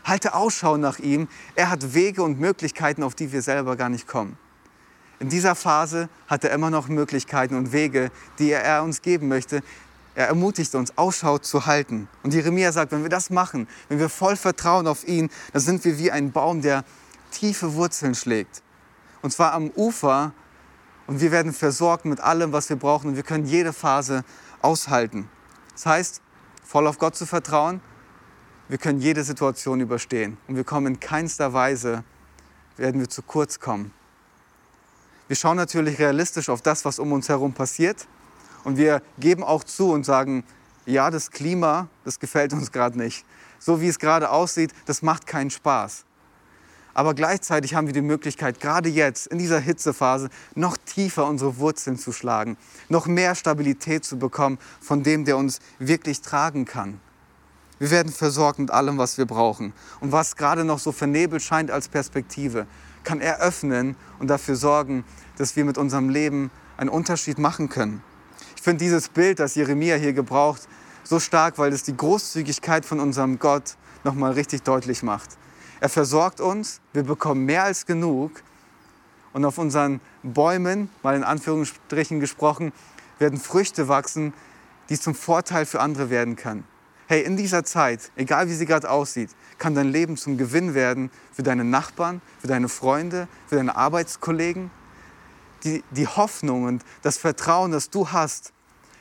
Halte 0.04 0.34
Ausschau 0.34 0.78
nach 0.78 0.98
ihm. 0.98 1.28
Er 1.54 1.70
hat 1.70 1.94
Wege 1.94 2.22
und 2.22 2.40
Möglichkeiten, 2.40 3.02
auf 3.02 3.14
die 3.14 3.32
wir 3.32 3.42
selber 3.42 3.76
gar 3.76 3.88
nicht 3.88 4.06
kommen. 4.06 4.38
In 5.22 5.28
dieser 5.28 5.54
Phase 5.54 6.08
hat 6.26 6.42
er 6.42 6.50
immer 6.50 6.68
noch 6.68 6.88
Möglichkeiten 6.88 7.54
und 7.54 7.70
Wege, 7.70 8.10
die 8.40 8.50
er 8.50 8.82
uns 8.82 9.02
geben 9.02 9.28
möchte. 9.28 9.62
Er 10.16 10.26
ermutigt 10.26 10.74
uns, 10.74 10.98
Ausschau 10.98 11.38
zu 11.38 11.64
halten. 11.64 12.08
Und 12.24 12.34
Jeremia 12.34 12.72
sagt, 12.72 12.90
wenn 12.90 13.04
wir 13.04 13.08
das 13.08 13.30
machen, 13.30 13.68
wenn 13.88 14.00
wir 14.00 14.08
voll 14.08 14.34
vertrauen 14.34 14.88
auf 14.88 15.06
ihn, 15.06 15.30
dann 15.52 15.62
sind 15.62 15.84
wir 15.84 15.96
wie 16.00 16.10
ein 16.10 16.32
Baum, 16.32 16.60
der 16.60 16.84
tiefe 17.30 17.74
Wurzeln 17.74 18.16
schlägt. 18.16 18.64
Und 19.22 19.32
zwar 19.32 19.52
am 19.52 19.70
Ufer. 19.76 20.32
Und 21.06 21.20
wir 21.20 21.30
werden 21.30 21.52
versorgt 21.52 22.04
mit 22.04 22.18
allem, 22.18 22.50
was 22.50 22.68
wir 22.68 22.76
brauchen. 22.76 23.10
Und 23.10 23.14
wir 23.14 23.22
können 23.22 23.46
jede 23.46 23.72
Phase 23.72 24.24
aushalten. 24.60 25.28
Das 25.74 25.86
heißt, 25.86 26.20
voll 26.64 26.88
auf 26.88 26.98
Gott 26.98 27.14
zu 27.14 27.26
vertrauen, 27.26 27.80
wir 28.66 28.78
können 28.78 28.98
jede 28.98 29.22
Situation 29.22 29.78
überstehen 29.78 30.36
und 30.48 30.56
wir 30.56 30.64
kommen 30.64 30.94
in 30.94 30.98
keinster 30.98 31.52
Weise, 31.52 32.02
werden 32.76 33.00
wir 33.00 33.08
zu 33.08 33.22
kurz 33.22 33.60
kommen. 33.60 33.92
Wir 35.32 35.36
schauen 35.36 35.56
natürlich 35.56 35.98
realistisch 35.98 36.50
auf 36.50 36.60
das, 36.60 36.84
was 36.84 36.98
um 36.98 37.10
uns 37.10 37.30
herum 37.30 37.54
passiert 37.54 38.06
und 38.64 38.76
wir 38.76 39.00
geben 39.18 39.42
auch 39.42 39.64
zu 39.64 39.90
und 39.90 40.04
sagen, 40.04 40.44
ja, 40.84 41.10
das 41.10 41.30
Klima, 41.30 41.88
das 42.04 42.20
gefällt 42.20 42.52
uns 42.52 42.70
gerade 42.70 42.98
nicht. 42.98 43.24
So 43.58 43.80
wie 43.80 43.88
es 43.88 43.98
gerade 43.98 44.28
aussieht, 44.28 44.74
das 44.84 45.00
macht 45.00 45.26
keinen 45.26 45.48
Spaß. 45.48 46.04
Aber 46.92 47.14
gleichzeitig 47.14 47.74
haben 47.74 47.86
wir 47.86 47.94
die 47.94 48.02
Möglichkeit, 48.02 48.60
gerade 48.60 48.90
jetzt 48.90 49.26
in 49.26 49.38
dieser 49.38 49.58
Hitzephase 49.58 50.28
noch 50.54 50.76
tiefer 50.76 51.26
unsere 51.26 51.56
Wurzeln 51.56 51.96
zu 51.96 52.12
schlagen, 52.12 52.58
noch 52.90 53.06
mehr 53.06 53.34
Stabilität 53.34 54.04
zu 54.04 54.18
bekommen 54.18 54.58
von 54.82 55.02
dem, 55.02 55.24
der 55.24 55.38
uns 55.38 55.60
wirklich 55.78 56.20
tragen 56.20 56.66
kann. 56.66 57.00
Wir 57.78 57.90
werden 57.90 58.12
versorgt 58.12 58.58
mit 58.58 58.70
allem, 58.70 58.98
was 58.98 59.16
wir 59.16 59.24
brauchen. 59.24 59.72
Und 60.00 60.12
was 60.12 60.36
gerade 60.36 60.62
noch 60.62 60.78
so 60.78 60.92
vernebelt 60.92 61.42
scheint 61.42 61.70
als 61.70 61.88
Perspektive, 61.88 62.66
kann 63.04 63.20
er 63.20 63.40
öffnen 63.40 63.96
und 64.18 64.28
dafür 64.28 64.56
sorgen, 64.56 65.04
dass 65.36 65.56
wir 65.56 65.64
mit 65.64 65.78
unserem 65.78 66.08
Leben 66.08 66.50
einen 66.76 66.90
Unterschied 66.90 67.38
machen 67.38 67.68
können. 67.68 68.02
Ich 68.56 68.62
finde 68.62 68.84
dieses 68.84 69.08
Bild, 69.08 69.38
das 69.38 69.54
Jeremia 69.54 69.96
hier 69.96 70.12
gebraucht, 70.12 70.68
so 71.04 71.18
stark, 71.18 71.58
weil 71.58 71.72
es 71.72 71.82
die 71.82 71.96
Großzügigkeit 71.96 72.84
von 72.84 73.00
unserem 73.00 73.38
Gott 73.38 73.76
nochmal 74.04 74.32
richtig 74.32 74.62
deutlich 74.62 75.02
macht. 75.02 75.30
Er 75.80 75.88
versorgt 75.88 76.40
uns, 76.40 76.80
wir 76.92 77.02
bekommen 77.02 77.44
mehr 77.44 77.64
als 77.64 77.86
genug 77.86 78.30
und 79.32 79.44
auf 79.44 79.58
unseren 79.58 80.00
Bäumen, 80.22 80.90
mal 81.02 81.16
in 81.16 81.24
Anführungsstrichen 81.24 82.20
gesprochen, 82.20 82.72
werden 83.18 83.38
Früchte 83.38 83.88
wachsen, 83.88 84.32
die 84.88 84.98
zum 84.98 85.14
Vorteil 85.14 85.66
für 85.66 85.80
andere 85.80 86.10
werden 86.10 86.36
können 86.36 86.64
hey, 87.12 87.20
in 87.20 87.36
dieser 87.36 87.62
Zeit, 87.62 88.10
egal 88.16 88.48
wie 88.48 88.54
sie 88.54 88.64
gerade 88.64 88.88
aussieht, 88.88 89.28
kann 89.62 89.76
dein 89.76 89.92
Leben 89.92 90.16
zum 90.16 90.38
Gewinn 90.38 90.74
werden 90.74 91.08
für 91.32 91.44
deine 91.44 91.62
Nachbarn, 91.62 92.20
für 92.40 92.48
deine 92.48 92.68
Freunde, 92.68 93.28
für 93.46 93.54
deine 93.54 93.76
Arbeitskollegen. 93.76 94.72
Die, 95.62 95.84
die 95.92 96.08
Hoffnung 96.08 96.64
und 96.64 96.84
das 97.02 97.16
Vertrauen, 97.16 97.70
das 97.70 97.88
du 97.88 98.10
hast, 98.10 98.52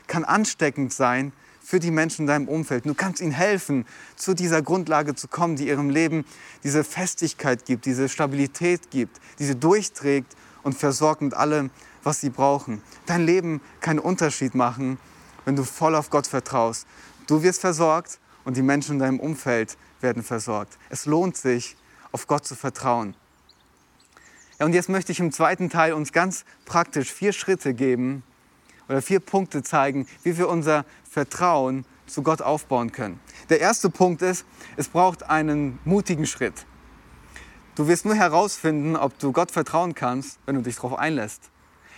kann 0.05 0.23
ansteckend 0.23 0.93
sein 0.93 1.33
für 1.63 1.79
die 1.79 1.89
Menschen 1.89 2.21
in 2.21 2.27
deinem 2.27 2.47
Umfeld. 2.47 2.85
Du 2.85 2.93
kannst 2.93 3.21
ihnen 3.21 3.31
helfen, 3.31 3.87
zu 4.15 4.35
dieser 4.35 4.61
Grundlage 4.61 5.15
zu 5.15 5.27
kommen, 5.27 5.55
die 5.55 5.67
ihrem 5.67 5.89
Leben 5.89 6.25
diese 6.63 6.83
Festigkeit 6.83 7.65
gibt, 7.65 7.87
diese 7.87 8.07
Stabilität 8.07 8.91
gibt, 8.91 9.19
diese 9.39 9.55
durchträgt 9.55 10.35
und 10.61 10.77
versorgt 10.77 11.23
mit 11.23 11.33
allem, 11.33 11.71
was 12.03 12.21
sie 12.21 12.29
brauchen. 12.29 12.83
Dein 13.07 13.25
Leben 13.25 13.61
kann 13.79 13.97
einen 13.97 14.05
Unterschied 14.05 14.53
machen, 14.53 14.99
wenn 15.43 15.55
du 15.55 15.63
voll 15.63 15.95
auf 15.95 16.11
Gott 16.11 16.27
vertraust, 16.27 16.85
Du 17.25 17.43
wirst 17.43 17.61
versorgt 17.61 18.19
und 18.43 18.57
die 18.57 18.61
Menschen 18.61 18.93
in 18.93 18.99
deinem 18.99 19.19
Umfeld 19.19 19.77
werden 20.03 20.23
versorgt. 20.23 20.77
Es 20.89 21.05
lohnt 21.05 21.37
sich, 21.37 21.75
auf 22.11 22.27
Gott 22.27 22.45
zu 22.45 22.55
vertrauen. 22.55 23.15
Ja, 24.59 24.65
und 24.65 24.73
jetzt 24.73 24.89
möchte 24.89 25.11
ich 25.11 25.19
im 25.19 25.31
zweiten 25.31 25.69
Teil 25.69 25.93
uns 25.93 26.11
ganz 26.11 26.45
praktisch 26.65 27.11
vier 27.11 27.33
Schritte 27.33 27.73
geben 27.73 28.23
oder 28.89 29.01
vier 29.01 29.19
Punkte 29.19 29.63
zeigen, 29.63 30.07
wie 30.23 30.37
wir 30.37 30.49
unser 30.49 30.85
Vertrauen 31.09 31.85
zu 32.05 32.23
Gott 32.23 32.41
aufbauen 32.41 32.91
können. 32.91 33.19
Der 33.49 33.61
erste 33.61 33.89
Punkt 33.89 34.21
ist, 34.21 34.45
es 34.75 34.89
braucht 34.89 35.23
einen 35.29 35.79
mutigen 35.85 36.25
Schritt. 36.25 36.65
Du 37.75 37.87
wirst 37.87 38.05
nur 38.05 38.15
herausfinden, 38.15 38.97
ob 38.97 39.17
du 39.17 39.31
Gott 39.31 39.51
vertrauen 39.51 39.95
kannst, 39.95 40.39
wenn 40.45 40.55
du 40.55 40.61
dich 40.61 40.75
darauf 40.75 40.99
einlässt. 40.99 41.49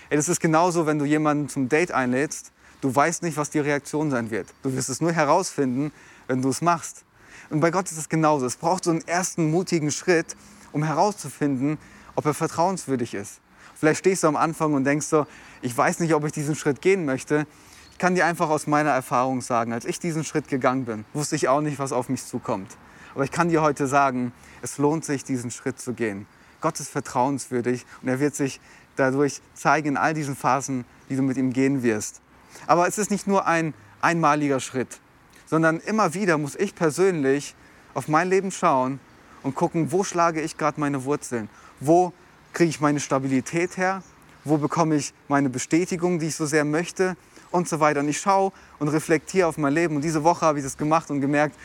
Es 0.09 0.29
ist 0.29 0.39
genauso, 0.39 0.85
wenn 0.85 0.99
du 0.99 1.05
jemanden 1.05 1.49
zum 1.49 1.67
Date 1.67 1.91
einlädst 1.91 2.53
Du 2.83 2.93
weißt 2.93 3.23
nicht, 3.23 3.37
was 3.37 3.49
die 3.49 3.59
Reaktion 3.59 4.11
sein 4.11 4.29
wird. 4.29 4.53
Du 4.61 4.75
wirst 4.75 4.89
es 4.89 4.99
nur 4.99 5.13
herausfinden, 5.13 5.93
wenn 6.27 6.41
du 6.41 6.49
es 6.49 6.61
machst. 6.61 7.05
Und 7.49 7.60
bei 7.60 7.71
Gott 7.71 7.91
ist 7.91 7.97
es 7.97 8.10
genauso. 8.10 8.45
Es 8.45 8.56
braucht 8.56 8.84
so 8.84 8.91
einen 8.91 9.08
ersten 9.08 9.51
mutigen 9.51 9.91
Schritt, 9.91 10.36
um 10.71 10.84
herauszufinden, 10.84 11.77
ob 12.15 12.25
er 12.25 12.34
vertrauenswürdig 12.34 13.13
ist. 13.13 13.39
Vielleicht 13.75 13.99
stehst 13.99 14.23
du 14.23 14.27
am 14.27 14.36
Anfang 14.36 14.73
und 14.73 14.84
denkst 14.86 15.08
so, 15.08 15.25
ich 15.62 15.75
weiß 15.75 15.99
nicht, 15.99 16.13
ob 16.13 16.25
ich 16.25 16.32
diesen 16.32 16.56
Schritt 16.56 16.82
gehen 16.82 17.06
möchte. 17.06 17.45
Ich 17.91 17.97
kann 17.97 18.15
dir 18.15 18.25
einfach 18.25 18.49
aus 18.49 18.65
meiner 18.65 18.91
Erfahrung 18.91 19.41
sagen, 19.41 19.73
als 19.73 19.86
ich 19.86 19.99
diesen 19.99 20.23
Schritt 20.23 20.47
gegangen 20.47 20.86
bin, 20.86 21.06
wusste 21.13 21.36
ich 21.36 21.47
auch 21.47 21.62
nicht, 21.62 21.79
was 21.79 21.91
auf 21.91 22.10
mich 22.10 22.25
zukommt. 22.25 22.77
Aber 23.13 23.23
ich 23.23 23.32
kann 23.32 23.49
dir 23.49 23.62
heute 23.62 23.88
sagen, 23.88 24.32
es 24.62 24.77
lohnt 24.77 25.06
sich, 25.06 25.23
diesen 25.23 25.51
Schritt 25.51 25.79
zu 25.79 25.93
gehen. 25.93 26.25
Gott 26.62 26.79
ist 26.79 26.89
vertrauenswürdig 26.89 27.86
und 28.01 28.08
er 28.08 28.19
wird 28.19 28.36
sich 28.36 28.60
dadurch 28.95 29.41
zeigen 29.53 29.89
in 29.89 29.97
all 29.97 30.13
diesen 30.13 30.36
Phasen, 30.36 30.86
die 31.10 31.15
du 31.15 31.21
mit 31.21 31.38
ihm 31.38 31.53
gehen 31.53 31.84
wirst. 31.84 32.21
Aber 32.67 32.88
es 32.88 32.97
ist 32.97 33.12
nicht 33.12 33.27
nur 33.27 33.45
ein 33.45 33.73
einmaliger 34.01 34.60
Schritt, 34.60 34.99
sondern 35.45 35.79
immer 35.79 36.13
wieder 36.13 36.38
muss 36.38 36.56
ich 36.56 36.75
persönlich 36.75 37.56
auf 37.93 38.08
mein 38.08 38.29
Leben 38.29 38.51
schauen 38.51 38.99
und 39.43 39.56
gucken, 39.56 39.91
wo 39.91 40.03
schlage 40.03 40.41
ich 40.41 40.58
gerade 40.58 40.79
meine 40.79 41.03
Wurzeln? 41.03 41.49
Wo 41.79 42.13
kriege 42.53 42.69
ich 42.69 42.82
meine 42.82 42.99
Stabilität 42.99 43.77
her? 43.77 44.03
Wo 44.43 44.58
bekomme 44.58 44.95
ich 44.95 45.13
meine 45.27 45.49
Bestätigung, 45.49 46.19
die 46.19 46.27
ich 46.27 46.36
so 46.36 46.45
sehr 46.45 46.65
möchte? 46.65 47.15
Und 47.51 47.69
so 47.69 47.79
weiter. 47.79 47.99
Und 47.99 48.10
ich 48.10 48.19
schaue 48.19 48.51
und 48.79 48.88
reflektiere 48.88 49.47
auf 49.47 49.58
mein 49.58 49.73
Leben. 49.73 49.95
Und 49.95 50.01
diese 50.01 50.23
Woche 50.23 50.45
habe 50.45 50.58
ich 50.58 50.63
das 50.63 50.75
gemacht 50.75 51.12
und 51.12 51.21
gemerkt, 51.21 51.56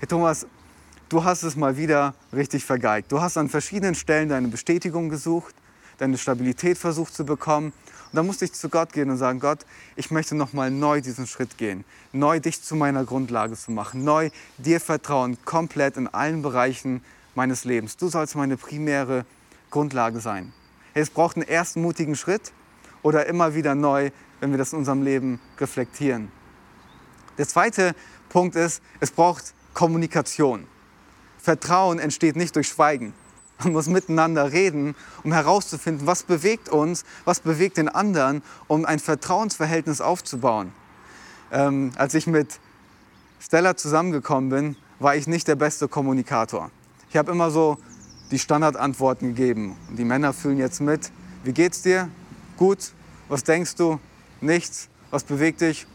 hey 0.00 0.08
Thomas, 0.08 0.46
du 1.08 1.22
hast 1.22 1.44
es 1.44 1.54
mal 1.54 1.76
wieder 1.76 2.14
richtig 2.32 2.64
vergeigt. 2.64 3.12
Du 3.12 3.20
hast 3.20 3.36
an 3.36 3.48
verschiedenen 3.48 3.94
Stellen 3.94 4.28
deine 4.28 4.48
Bestätigung 4.48 5.08
gesucht, 5.08 5.54
deine 5.98 6.18
Stabilität 6.18 6.78
versucht 6.78 7.14
zu 7.14 7.24
bekommen 7.24 7.72
und 8.12 8.16
da 8.16 8.22
musste 8.22 8.44
ich 8.44 8.52
zu 8.52 8.68
Gott 8.68 8.92
gehen 8.92 9.10
und 9.10 9.16
sagen, 9.16 9.40
Gott, 9.40 9.66
ich 9.96 10.10
möchte 10.10 10.34
nochmal 10.36 10.70
neu 10.70 11.00
diesen 11.00 11.26
Schritt 11.26 11.58
gehen, 11.58 11.84
neu 12.12 12.38
dich 12.40 12.62
zu 12.62 12.76
meiner 12.76 13.04
Grundlage 13.04 13.56
zu 13.56 13.72
machen, 13.72 14.04
neu 14.04 14.30
dir 14.58 14.80
vertrauen, 14.80 15.36
komplett 15.44 15.96
in 15.96 16.06
allen 16.06 16.40
Bereichen 16.40 17.02
meines 17.34 17.64
Lebens. 17.64 17.96
Du 17.96 18.08
sollst 18.08 18.36
meine 18.36 18.56
primäre 18.56 19.26
Grundlage 19.70 20.20
sein. 20.20 20.52
Es 20.94 21.10
braucht 21.10 21.36
einen 21.36 21.48
ersten 21.48 21.82
mutigen 21.82 22.16
Schritt 22.16 22.52
oder 23.02 23.26
immer 23.26 23.54
wieder 23.54 23.74
neu, 23.74 24.10
wenn 24.40 24.50
wir 24.50 24.58
das 24.58 24.72
in 24.72 24.78
unserem 24.78 25.02
Leben 25.02 25.40
reflektieren. 25.58 26.30
Der 27.38 27.46
zweite 27.46 27.94
Punkt 28.28 28.56
ist, 28.56 28.82
es 29.00 29.10
braucht 29.10 29.52
Kommunikation. 29.74 30.66
Vertrauen 31.38 31.98
entsteht 31.98 32.36
nicht 32.36 32.56
durch 32.56 32.68
Schweigen. 32.68 33.12
Man 33.62 33.72
muss 33.72 33.86
miteinander 33.86 34.52
reden, 34.52 34.94
um 35.22 35.32
herauszufinden, 35.32 36.06
was 36.06 36.22
bewegt 36.22 36.68
uns, 36.68 37.04
was 37.24 37.40
bewegt 37.40 37.78
den 37.78 37.88
anderen, 37.88 38.42
um 38.68 38.84
ein 38.84 38.98
Vertrauensverhältnis 38.98 40.00
aufzubauen. 40.00 40.72
Ähm, 41.50 41.92
als 41.96 42.14
ich 42.14 42.26
mit 42.26 42.60
Stella 43.40 43.76
zusammengekommen 43.76 44.50
bin, 44.50 44.76
war 44.98 45.16
ich 45.16 45.26
nicht 45.26 45.48
der 45.48 45.56
beste 45.56 45.88
Kommunikator. 45.88 46.70
Ich 47.08 47.16
habe 47.16 47.32
immer 47.32 47.50
so 47.50 47.78
die 48.30 48.38
Standardantworten 48.38 49.28
gegeben. 49.28 49.76
Und 49.88 49.98
die 49.98 50.04
Männer 50.04 50.32
fühlen 50.32 50.58
jetzt 50.58 50.80
mit. 50.80 51.10
Wie 51.44 51.52
geht's 51.52 51.82
dir? 51.82 52.10
Gut. 52.56 52.92
Was 53.28 53.44
denkst 53.44 53.76
du? 53.76 54.00
Nichts. 54.40 54.88
Was 55.10 55.24
bewegt 55.24 55.60
dich? 55.60 55.86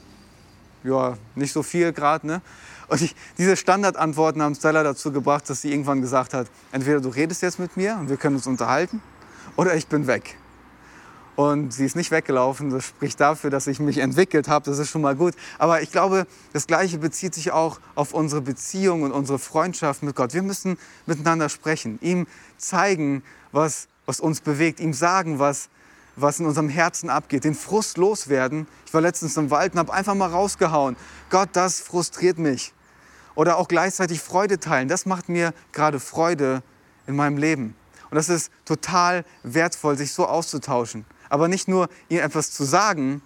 Ja, 0.84 1.18
nicht 1.36 1.54
so 1.54 1.64
viel 1.64 1.94
gerade. 1.94 2.28
Ne? 2.28 2.42
Und 2.88 3.02
ich, 3.02 3.16
diese 3.38 3.56
Standardantworten 3.56 4.42
haben 4.42 4.56
Stella 4.56 4.84
dazu 4.84 5.12
gebracht, 5.12 5.50
dass 5.50 5.62
sie 5.62 5.72
irgendwann 5.72 6.02
gesagt 6.02 6.34
hat, 6.34 6.48
entweder 6.72 7.00
du 7.00 7.10
redest 7.10 7.42
jetzt 7.42 7.60
mit 7.60 7.78
mir 7.78 7.98
und 8.00 8.10
wir 8.10 8.18
können 8.18 8.36
uns 8.36 8.48
unterhalten 8.48 9.02
oder 9.56 9.76
ich 9.76 9.88
bin 9.88 10.08
weg. 10.08 10.38
Und 11.36 11.74
sie 11.74 11.86
ist 11.86 11.96
nicht 11.96 12.12
weggelaufen. 12.12 12.70
Das 12.70 12.86
spricht 12.86 13.20
dafür, 13.20 13.50
dass 13.50 13.66
ich 13.68 13.80
mich 13.80 14.00
entwickelt 14.00 14.48
habe. 14.48 14.66
Das 14.66 14.78
ist 14.78 14.90
schon 14.90 15.02
mal 15.02 15.16
gut. 15.16 15.34
Aber 15.58 15.82
ich 15.82 15.92
glaube, 15.92 16.28
das 16.54 16.68
Gleiche 16.68 16.98
bezieht 16.98 17.34
sich 17.34 17.52
auch 17.52 17.80
auf 17.96 18.14
unsere 18.14 18.42
Beziehung 18.42 19.04
und 19.04 19.12
unsere 19.12 19.40
Freundschaft 19.40 20.04
mit 20.04 20.16
Gott. 20.16 20.34
Wir 20.34 20.44
müssen 20.44 20.78
miteinander 21.06 21.50
sprechen, 21.50 21.98
ihm 22.02 22.28
zeigen, 22.58 23.24
was, 23.52 23.88
was 24.06 24.20
uns 24.20 24.42
bewegt, 24.42 24.80
ihm 24.80 24.94
sagen, 24.94 25.40
was, 25.40 25.70
was 26.16 26.40
in 26.40 26.46
unserem 26.46 26.70
Herzen 26.70 27.10
abgeht, 27.10 27.44
den 27.44 27.56
Frust 27.56 27.98
loswerden. 27.98 28.68
Ich 28.86 28.94
war 28.94 29.02
letztens 29.02 29.38
im 29.38 29.50
Wald 29.50 29.74
und 29.74 29.80
habe 29.80 29.94
einfach 29.94 30.16
mal 30.16 30.30
rausgehauen. 30.30 30.96
Gott, 31.30 31.50
das 31.54 31.80
frustriert 31.80 32.38
mich. 32.38 32.74
Oder 33.36 33.58
auch 33.58 33.68
gleichzeitig 33.68 34.22
Freude 34.22 34.60
teilen. 34.60 34.88
Das 34.88 35.06
macht 35.06 35.30
mir 35.30 35.54
gerade 35.72 36.00
Freude 36.00 36.64
in 37.08 37.16
meinem 37.16 37.38
Leben. 37.38 37.76
Und 38.10 38.16
das 38.16 38.28
ist 38.28 38.52
total 38.66 39.24
wertvoll, 39.44 39.98
sich 39.98 40.14
so 40.14 40.26
auszutauschen. 40.28 41.06
Aber 41.30 41.48
nicht 41.48 41.70
nur 41.70 41.88
ihm 42.10 42.20
etwas 42.20 42.52
zu 42.52 42.66
sagen, 42.66 43.22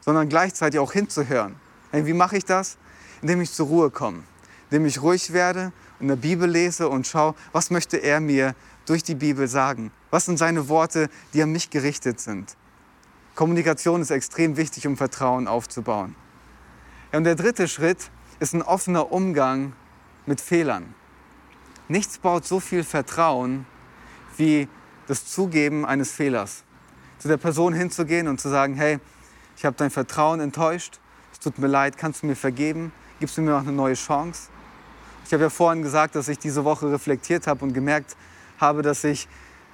sondern 0.00 0.30
gleichzeitig 0.30 0.80
auch 0.80 0.92
hinzuhören. 0.92 1.56
Hey, 1.90 2.06
wie 2.06 2.14
mache 2.14 2.38
ich 2.38 2.44
das? 2.46 2.78
Indem 3.20 3.42
ich 3.42 3.52
zur 3.52 3.66
Ruhe 3.66 3.90
komme, 3.90 4.22
indem 4.70 4.86
ich 4.86 5.02
ruhig 5.02 5.34
werde, 5.34 5.72
in 6.00 6.08
der 6.08 6.16
Bibel 6.16 6.48
lese 6.48 6.88
und 6.88 7.06
schaue, 7.06 7.34
was 7.52 7.70
möchte 7.70 7.98
er 7.98 8.20
mir 8.20 8.54
durch 8.86 9.02
die 9.02 9.14
Bibel 9.14 9.46
sagen? 9.48 9.92
Was 10.10 10.24
sind 10.24 10.38
seine 10.38 10.68
Worte, 10.68 11.08
die 11.34 11.42
an 11.42 11.52
mich 11.52 11.70
gerichtet 11.70 12.20
sind? 12.20 12.56
Kommunikation 13.34 14.02
ist 14.02 14.10
extrem 14.10 14.56
wichtig, 14.56 14.86
um 14.86 14.96
Vertrauen 14.96 15.46
aufzubauen. 15.46 16.16
Ja, 17.12 17.18
und 17.18 17.24
der 17.24 17.36
dritte 17.36 17.68
Schritt 17.68 18.10
ist 18.38 18.54
ein 18.54 18.62
offener 18.62 19.12
Umgang 19.12 19.72
mit 20.26 20.40
Fehlern. 20.40 20.94
Nichts 21.88 22.18
baut 22.18 22.46
so 22.46 22.60
viel 22.60 22.84
Vertrauen 22.84 23.66
wie 24.36 24.68
das 25.06 25.26
Zugeben 25.26 25.84
eines 25.84 26.12
Fehlers. 26.12 26.64
Zu 27.18 27.28
der 27.28 27.36
Person 27.36 27.74
hinzugehen 27.74 28.28
und 28.28 28.40
zu 28.40 28.48
sagen, 28.48 28.74
hey, 28.74 28.98
ich 29.56 29.64
habe 29.64 29.76
dein 29.76 29.90
Vertrauen 29.90 30.40
enttäuscht, 30.40 31.00
es 31.32 31.38
tut 31.38 31.58
mir 31.58 31.66
leid, 31.66 31.98
kannst 31.98 32.22
du 32.22 32.26
mir 32.26 32.36
vergeben, 32.36 32.92
gibst 33.18 33.36
du 33.36 33.42
mir 33.42 33.50
noch 33.50 33.60
eine 33.60 33.72
neue 33.72 33.94
Chance? 33.94 34.48
Ich 35.30 35.32
habe 35.32 35.44
ja 35.44 35.50
vorhin 35.50 35.84
gesagt, 35.84 36.16
dass 36.16 36.26
ich 36.26 36.40
diese 36.40 36.64
Woche 36.64 36.90
reflektiert 36.90 37.46
habe 37.46 37.64
und 37.64 37.72
gemerkt 37.72 38.16
habe, 38.58 38.82
dass 38.82 39.04
ich 39.04 39.28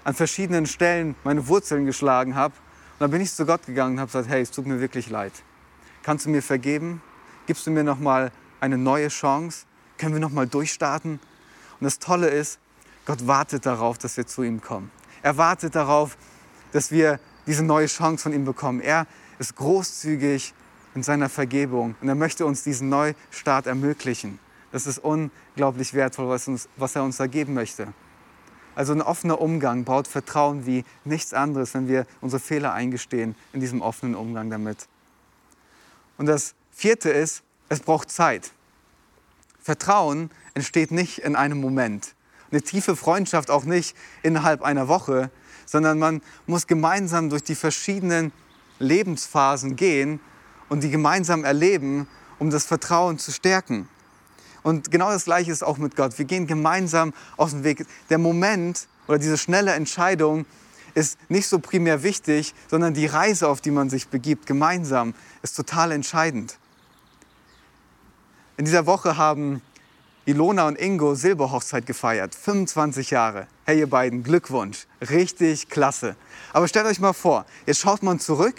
an 0.05 0.13
verschiedenen 0.13 0.67
Stellen 0.67 1.15
meine 1.25 1.49
Wurzeln 1.49 1.87
geschlagen 1.87 2.35
habe. 2.35 2.53
Und 2.53 3.01
dann 3.01 3.11
bin 3.11 3.23
ich 3.23 3.33
zu 3.33 3.47
Gott 3.47 3.65
gegangen 3.65 3.95
und 3.95 4.01
habe 4.01 4.09
gesagt, 4.09 4.29
hey, 4.29 4.43
es 4.43 4.51
tut 4.51 4.67
mir 4.67 4.81
wirklich 4.81 5.09
leid. 5.09 5.33
Kannst 6.03 6.27
du 6.27 6.29
mir 6.29 6.43
vergeben? 6.43 7.01
Gibst 7.47 7.67
du 7.67 7.71
mir 7.71 7.85
noch 7.85 7.99
mal 7.99 8.33
eine 8.61 8.77
neue 8.77 9.09
Chance? 9.09 9.65
Können 9.97 10.13
wir 10.13 10.21
noch 10.21 10.31
mal 10.31 10.47
durchstarten? 10.47 11.13
Und 11.13 11.85
das 11.85 12.01
Tolle 12.01 12.29
ist, 12.29 12.59
Gott 13.07 13.27
wartet 13.27 13.65
darauf, 13.65 13.97
dass 13.97 14.19
wir 14.19 14.27
zu 14.27 14.43
ihm 14.43 14.61
kommen. 14.61 14.91
Er 15.23 15.39
wartet 15.39 15.75
darauf, 15.75 16.19
dass 16.73 16.91
wir 16.91 17.19
diese 17.47 17.65
neue 17.65 17.87
Chance 17.87 18.25
von 18.25 18.35
ihm 18.35 18.45
bekommen. 18.45 18.83
Er 18.83 19.07
ist 19.39 19.57
großzügig 19.57 20.53
in 20.95 21.03
seiner 21.03 21.31
Vergebung 21.31 21.95
und 22.03 22.09
er 22.11 22.15
möchte 22.15 22.45
uns 22.45 22.63
diesen 22.63 22.91
Neustart 22.91 23.67
ermöglichen. 23.67 24.39
Das 24.73 24.87
ist 24.87 24.99
unglaublich 24.99 25.95
wertvoll, 25.95 26.29
was, 26.29 26.49
uns, 26.49 26.69
was 26.77 26.97
er 26.97 27.03
uns 27.03 27.17
da 27.17 27.27
geben 27.27 27.55
möchte. 27.55 27.89
Also 28.75 28.93
ein 28.93 29.03
offener 29.03 29.41
Umgang 29.41 29.85
baut 29.85 30.07
Vertrauen 30.07 30.67
wie 30.67 30.85
nichts 31.05 31.33
anderes, 31.33 31.73
wenn 31.75 31.89
wir 31.89 32.07
unsere 32.21 32.41
Fehler 32.41 32.73
eingestehen 32.73 33.35
in 33.53 33.61
diesem 33.61 33.81
offenen 33.81 34.15
Umgang 34.15 34.51
damit. 34.51 34.87
Und 36.19 36.27
das 36.27 36.55
vierte 36.73 37.11
ist, 37.11 37.43
es 37.69 37.81
braucht 37.81 38.11
Zeit. 38.11 38.51
Vertrauen 39.61 40.31
entsteht 40.55 40.91
nicht 40.91 41.19
in 41.19 41.37
einem 41.37 41.61
Moment 41.61 42.17
eine 42.51 42.63
tiefe 42.63 42.97
Freundschaft 42.97 43.51
auch 43.51 43.65
nicht 43.65 43.97
innerhalb 44.23 44.63
einer 44.63 44.89
Woche, 44.89 45.31
sondern 45.65 45.99
man 45.99 46.23
muss 46.47 46.67
gemeinsam 46.67 47.29
durch 47.29 47.43
die 47.43 47.55
verschiedenen 47.55 48.33
Lebensphasen 48.79 49.77
gehen 49.77 50.21
und 50.69 50.83
die 50.83 50.91
gemeinsam 50.91 51.45
erleben, 51.45 52.09
um 52.39 52.51
das 52.51 52.65
Vertrauen 52.65 53.19
zu 53.19 53.33
stärken. 53.33 53.89
Und 54.67 54.91
genau 54.91 55.11
das 55.11 55.27
Gleiche 55.27 55.53
ist 55.53 55.63
auch 55.63 55.79
mit 55.79 55.95
Gott. 55.95 56.19
Wir 56.19 56.25
gehen 56.25 56.49
gemeinsam 56.49 57.15
aus 57.37 57.53
dem 57.53 57.63
Weg. 57.63 57.87
Der 58.11 58.19
Moment 58.19 58.89
oder 59.07 59.17
diese 59.17 59.39
schnelle 59.39 59.71
Entscheidung 59.75 60.45
ist 60.93 61.19
nicht 61.29 61.47
so 61.47 61.61
primär 61.61 62.03
wichtig, 62.03 62.53
sondern 62.69 62.93
die 62.93 63.07
Reise, 63.07 63.47
auf 63.47 63.61
die 63.61 63.71
man 63.71 63.91
sich 63.91 64.09
begibt, 64.09 64.45
gemeinsam, 64.45 65.15
ist 65.43 65.55
total 65.55 65.93
entscheidend. 65.93 66.59
In 68.57 68.65
dieser 68.65 68.87
Woche 68.87 69.17
haben 69.17 69.63
Ilona 70.25 70.67
und 70.67 70.81
Ingo 70.81 71.15
Silberhochzeit 71.15 71.87
gefeiert. 71.87 72.35
25 72.35 73.11
Jahre. 73.11 73.47
Hey, 73.67 73.79
ihr 73.79 73.89
beiden, 73.89 74.25
Glückwunsch. 74.25 74.89
Richtig 75.01 75.69
klasse. 75.69 76.17
Aber 76.53 76.67
stellt 76.67 76.87
euch 76.87 76.99
mal 76.99 77.13
vor, 77.13 77.47
jetzt 77.67 77.79
schaut 77.79 78.03
man 78.03 78.19
zurück 78.19 78.57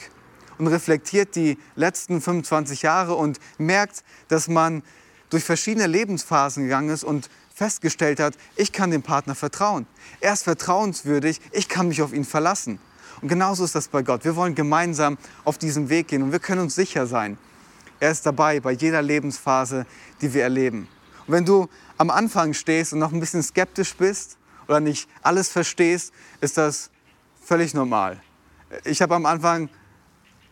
und 0.58 0.67
reflektiert 0.67 1.36
die 1.36 1.58
letzten 1.76 2.22
25 2.22 2.84
Jahre 2.84 3.15
und 3.15 3.41
merkt, 3.58 4.06
dass 4.30 4.48
man 4.48 4.84
durch 5.29 5.43
verschiedene 5.43 5.87
Lebensphasen 5.87 6.63
gegangen 6.63 6.89
ist 6.89 7.03
und 7.03 7.29
festgestellt 7.53 8.19
hat, 8.19 8.35
ich 8.55 8.71
kann 8.71 8.91
dem 8.91 9.01
Partner 9.01 9.35
vertrauen. 9.35 9.87
Er 10.21 10.33
ist 10.33 10.43
vertrauenswürdig, 10.43 11.41
ich 11.51 11.67
kann 11.67 11.87
mich 11.87 12.01
auf 12.01 12.13
ihn 12.13 12.25
verlassen. 12.25 12.79
Und 13.21 13.29
genauso 13.29 13.65
ist 13.65 13.73
das 13.73 13.87
bei 13.87 14.03
Gott. 14.03 14.25
Wir 14.25 14.35
wollen 14.35 14.53
gemeinsam 14.53 15.17
auf 15.43 15.57
diesen 15.57 15.89
Weg 15.89 16.09
gehen 16.09 16.21
und 16.21 16.31
wir 16.31 16.39
können 16.39 16.61
uns 16.61 16.75
sicher 16.75 17.07
sein. 17.07 17.37
Er 17.99 18.11
ist 18.11 18.25
dabei 18.25 18.59
bei 18.59 18.73
jeder 18.73 19.01
Lebensphase, 19.01 19.87
die 20.21 20.33
wir 20.33 20.43
erleben. 20.43 20.87
Und 21.25 21.33
wenn 21.33 21.45
du 21.45 21.67
am 21.97 22.11
Anfang 22.11 22.53
stehst 22.53 22.93
und 22.93 22.99
noch 22.99 23.11
ein 23.11 23.19
bisschen 23.19 23.41
skeptisch 23.41 23.95
bist 23.95 24.37
oder 24.67 24.79
nicht 24.79 25.09
alles 25.23 25.49
verstehst, 25.49 26.13
ist 26.41 26.57
das 26.57 26.91
völlig 27.43 27.73
normal. 27.73 28.21
Ich 28.83 29.01
habe 29.01 29.15
am 29.15 29.25
Anfang 29.25 29.69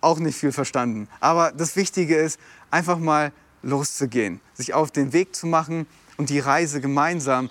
auch 0.01 0.17
nicht 0.19 0.37
viel 0.37 0.51
verstanden. 0.51 1.07
Aber 1.19 1.51
das 1.51 1.75
Wichtige 1.75 2.15
ist, 2.15 2.39
einfach 2.71 2.97
mal 2.97 3.31
loszugehen, 3.65 4.39
sich 4.53 4.73
auf 4.73 4.91
den 4.91 5.11
Weg 5.11 5.35
zu 5.35 5.47
machen 5.47 5.87
und 6.17 6.29
die 6.29 6.39
Reise 6.39 6.79
gemeinsam 6.79 7.49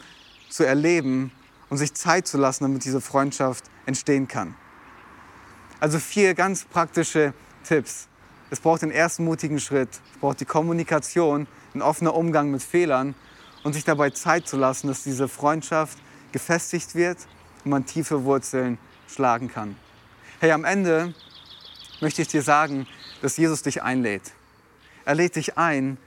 zu 0.48 0.64
erleben 0.64 1.32
und 1.68 1.76
sich 1.76 1.92
Zeit 1.92 2.26
zu 2.26 2.38
lassen, 2.38 2.64
damit 2.64 2.84
diese 2.84 3.00
Freundschaft 3.00 3.64
entstehen 3.84 4.28
kann. 4.28 4.54
Also 5.80 5.98
vier 5.98 6.34
ganz 6.34 6.64
praktische 6.64 7.34
Tipps. 7.64 8.08
Es 8.50 8.60
braucht 8.60 8.82
den 8.82 8.92
ersten 8.92 9.24
mutigen 9.24 9.58
Schritt, 9.58 9.88
es 10.12 10.18
braucht 10.20 10.40
die 10.40 10.44
Kommunikation, 10.44 11.48
ein 11.74 11.82
offener 11.82 12.14
Umgang 12.14 12.50
mit 12.50 12.62
Fehlern 12.62 13.14
und 13.64 13.72
sich 13.72 13.84
dabei 13.84 14.10
Zeit 14.10 14.46
zu 14.46 14.56
lassen, 14.56 14.86
dass 14.86 15.02
diese 15.02 15.26
Freundschaft 15.26 15.98
gefestigt 16.30 16.94
wird 16.94 17.18
und 17.64 17.72
man 17.72 17.86
tiefe 17.86 18.24
Wurzeln 18.24 18.78
schlagen 19.08 19.48
kann. 19.48 19.76
Hey, 20.38 20.52
am 20.52 20.64
Ende 20.64 21.14
möchte 22.00 22.22
ich 22.22 22.28
dir 22.28 22.42
sagen, 22.42 22.86
dass 23.20 23.36
Jesus 23.36 23.62
dich 23.62 23.82
einlädt. 23.82 24.32
Er 25.04 25.14
lädt 25.14 25.36
dich 25.36 25.58
ein, 25.58 25.98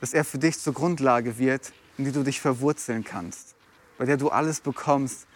dass 0.00 0.12
er 0.12 0.24
für 0.24 0.38
dich 0.38 0.58
zur 0.58 0.74
Grundlage 0.74 1.38
wird, 1.38 1.72
in 1.96 2.04
die 2.04 2.12
du 2.12 2.22
dich 2.22 2.40
verwurzeln 2.40 3.04
kannst, 3.04 3.54
bei 3.98 4.04
der 4.04 4.16
du 4.16 4.28
alles 4.30 4.60
bekommst, 4.60 5.26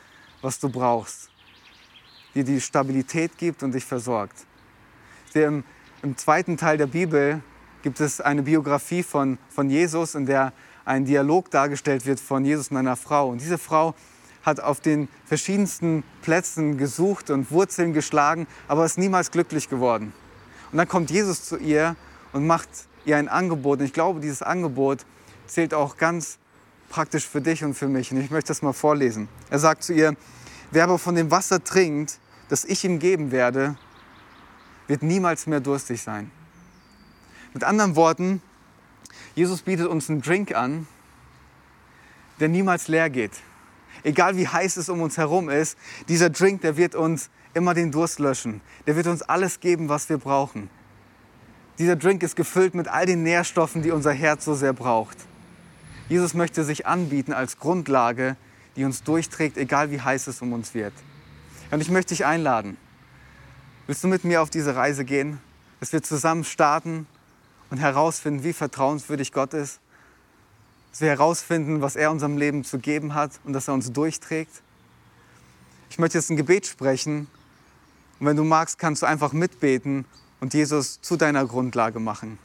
was 0.43 0.59
du 0.59 0.69
brauchst, 0.69 1.31
die 2.35 2.45
die 2.45 2.61
Stabilität 2.61 3.39
gibt 3.39 3.63
und 3.63 3.73
dich 3.73 3.85
versorgt. 3.85 4.47
Im, 5.35 5.65
Im 6.03 6.17
zweiten 6.17 6.57
Teil 6.57 6.79
der 6.79 6.87
Bibel 6.87 7.43
gibt 7.83 8.01
es 8.01 8.21
eine 8.21 8.43
Biografie 8.43 9.03
von, 9.03 9.39
von 9.49 9.71
Jesus, 9.71 10.15
in 10.15 10.27
der 10.27 10.53
ein 10.85 11.05
Dialog 11.05 11.51
dargestellt 11.51 12.07
wird 12.07 12.21
von 12.21 12.45
Jesus 12.45 12.71
und 12.71 12.77
einer 12.77 12.97
Frau. 12.97 13.29
Und 13.29 13.41
diese 13.41 13.59
Frau 13.59 13.95
hat 14.43 14.61
auf 14.61 14.81
den 14.81 15.09
verschiedensten 15.25 16.05
Plätzen 16.23 16.79
gesucht 16.79 17.31
und 17.31 17.51
Wurzeln 17.51 17.93
geschlagen, 17.93 18.47
aber 18.69 18.85
ist 18.85 18.97
niemals 18.97 19.31
glücklich 19.31 19.69
geworden. 19.69 20.13
Und 20.71 20.79
dann 20.79 20.89
kommt 20.89 21.11
Jesus 21.11 21.45
zu 21.45 21.57
ihr 21.57 21.97
und 22.33 22.47
macht 22.47 22.69
ihr 23.07 23.17
ein 23.17 23.29
Angebot. 23.29 23.81
Und 23.81 23.87
ich 23.87 23.93
glaube, 23.93 24.21
dieses 24.21 24.43
Angebot 24.43 25.07
zählt 25.47 25.75
auch 25.75 25.97
ganz 25.97 26.39
praktisch 26.89 27.27
für 27.27 27.41
dich 27.41 27.65
und 27.65 27.75
für 27.75 27.89
mich. 27.89 28.13
Und 28.13 28.21
ich 28.21 28.31
möchte 28.31 28.49
das 28.49 28.63
mal 28.63 28.73
vorlesen. 28.73 29.29
Er 29.51 29.59
sagt 29.59 29.83
zu 29.83 29.93
ihr, 29.93 30.17
wer 30.71 30.85
aber 30.85 30.99
von 30.99 31.15
dem 31.15 31.31
Wasser 31.31 31.63
trinkt, 31.63 32.19
das 32.49 32.65
ich 32.65 32.85
ihm 32.85 32.99
geben 32.99 33.33
werde, 33.33 33.77
wird 34.87 35.03
niemals 35.03 35.47
mehr 35.47 35.61
durstig 35.61 36.03
sein. 36.03 36.31
Mit 37.53 37.65
anderen 37.65 37.97
Worten, 37.97 38.43
Jesus 39.35 39.63
bietet 39.63 39.89
uns 39.89 40.09
einen 40.09 40.23
Drink 40.23 40.55
an, 40.55 40.87
der 42.39 42.49
niemals 42.49 42.89
leer 42.89 43.11
geht. 43.11 43.33
Egal 44.03 44.37
wie 44.37 44.47
heiß 44.47 44.77
es 44.77 44.89
um 44.89 45.01
uns 45.01 45.17
herum 45.17 45.49
ist, 45.49 45.79
dieser 46.09 46.31
Drink, 46.31 46.61
der 46.61 46.77
wird 46.77 46.95
uns 46.95 47.31
immer 47.55 47.75
den 47.75 47.91
Durst 47.91 48.19
löschen. 48.19 48.61
Der 48.87 48.95
wird 48.95 49.07
uns 49.07 49.23
alles 49.23 49.61
geben, 49.61 49.89
was 49.89 50.09
wir 50.09 50.19
brauchen. 50.19 50.69
Dieser 51.79 51.97
Drink 51.97 52.23
ist 52.23 52.37
gefüllt 52.37 52.75
mit 52.75 52.89
all 52.89 53.05
den 53.05 53.23
Nährstoffen, 53.23 53.83
die 53.83 53.91
unser 53.91 54.13
Herz 54.13 54.45
so 54.45 54.55
sehr 54.55 54.73
braucht. 54.73 55.19
Jesus 56.09 56.33
möchte 56.33 56.65
sich 56.65 56.87
anbieten 56.87 57.33
als 57.33 57.59
Grundlage, 57.59 58.37
die 58.77 58.85
uns 58.85 59.03
durchträgt, 59.03 59.59
egal 59.59 59.91
wie 59.91 60.01
heiß 60.01 60.27
es 60.27 60.41
um 60.41 60.53
uns 60.53 60.73
wird. 60.73 60.95
Und 61.71 61.81
ich 61.81 61.91
möchte 61.91 62.15
dich 62.15 62.25
einladen. 62.25 62.77
Willst 63.87 64.03
du 64.05 64.09
mit 64.09 64.25
mir 64.25 64.41
auf 64.41 64.49
diese 64.49 64.75
Reise 64.75 65.05
gehen? 65.05 65.39
Dass 65.81 65.93
wir 65.93 66.03
zusammen 66.03 66.45
starten 66.45 67.07
und 67.71 67.79
herausfinden, 67.79 68.43
wie 68.43 68.53
vertrauenswürdig 68.53 69.33
Gott 69.33 69.53
ist. 69.53 69.81
Dass 70.93 71.03
wir 71.03 71.09
herausfinden, 71.09 71.83
was 71.83 71.97
er 71.97 72.11
unserem 72.11 72.39
Leben 72.39 72.65
zu 72.65 72.79
geben 72.79 73.15
hat 73.15 73.33
und 73.45 73.53
dass 73.53 73.69
er 73.69 73.75
uns 73.75 73.93
durchträgt. 73.93 74.63
Ich 75.91 75.99
möchte 75.99 76.17
jetzt 76.17 76.31
ein 76.31 76.37
Gebet 76.37 76.67
sprechen 76.67 77.27
und 78.19 78.27
wenn 78.27 78.37
du 78.37 78.45
magst, 78.45 78.79
kannst 78.79 79.03
du 79.03 79.07
einfach 79.07 79.33
mitbeten 79.33 80.07
und 80.41 80.55
Jesus 80.55 81.01
zu 81.01 81.17
deiner 81.17 81.47
Grundlage 81.47 82.01
machen. 82.01 82.39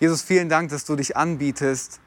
Jesus, 0.00 0.22
vielen 0.22 0.48
Dank, 0.48 0.70
dass 0.70 0.84
du 0.84 0.96
dich 0.96 1.16
anbietest 1.16 2.00